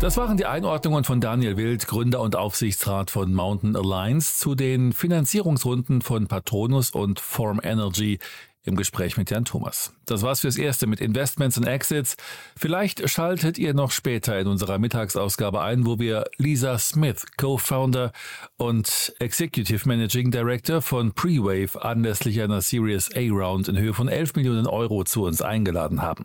Das 0.00 0.16
waren 0.16 0.36
die 0.36 0.46
Einordnungen 0.46 1.02
von 1.02 1.20
Daniel 1.20 1.56
Wild, 1.56 1.88
Gründer 1.88 2.20
und 2.20 2.36
Aufsichtsrat 2.36 3.10
von 3.10 3.34
Mountain 3.34 3.74
Alliance, 3.74 4.38
zu 4.38 4.54
den 4.54 4.92
Finanzierungsrunden 4.92 6.02
von 6.02 6.28
Patronus 6.28 6.90
und 6.90 7.18
Form 7.18 7.60
Energy 7.60 8.20
im 8.68 8.76
Gespräch 8.76 9.16
mit 9.16 9.30
Jan 9.30 9.44
Thomas. 9.44 9.92
Das 10.06 10.22
war's 10.22 10.40
fürs 10.40 10.56
Erste 10.56 10.86
mit 10.86 11.00
Investments 11.00 11.58
und 11.58 11.66
Exits. 11.66 12.16
Vielleicht 12.56 13.08
schaltet 13.08 13.58
ihr 13.58 13.74
noch 13.74 13.90
später 13.90 14.38
in 14.38 14.46
unserer 14.46 14.78
Mittagsausgabe 14.78 15.60
ein, 15.60 15.86
wo 15.86 15.98
wir 15.98 16.24
Lisa 16.36 16.78
Smith, 16.78 17.26
Co-Founder 17.36 18.12
und 18.56 19.14
Executive 19.18 19.88
Managing 19.88 20.30
Director 20.30 20.80
von 20.82 21.12
Prewave 21.12 21.82
anlässlich 21.82 22.40
einer 22.40 22.60
Series 22.60 23.10
A 23.14 23.28
Round 23.30 23.68
in 23.68 23.78
Höhe 23.78 23.94
von 23.94 24.08
11 24.08 24.36
Millionen 24.36 24.66
Euro 24.66 25.04
zu 25.04 25.24
uns 25.24 25.42
eingeladen 25.42 26.02
haben. 26.02 26.24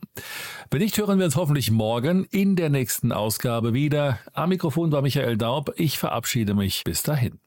Wenn 0.69 0.81
nicht, 0.81 0.97
hören 0.97 1.17
wir 1.19 1.25
uns 1.25 1.35
hoffentlich 1.35 1.71
morgen 1.71 2.25
in 2.25 2.55
der 2.55 2.69
nächsten 2.69 3.11
Ausgabe 3.11 3.73
wieder. 3.73 4.19
Am 4.33 4.49
Mikrofon 4.49 4.91
war 4.91 5.01
Michael 5.01 5.37
Daub. 5.37 5.73
Ich 5.77 5.97
verabschiede 5.97 6.53
mich. 6.53 6.83
Bis 6.83 7.03
dahin. 7.03 7.42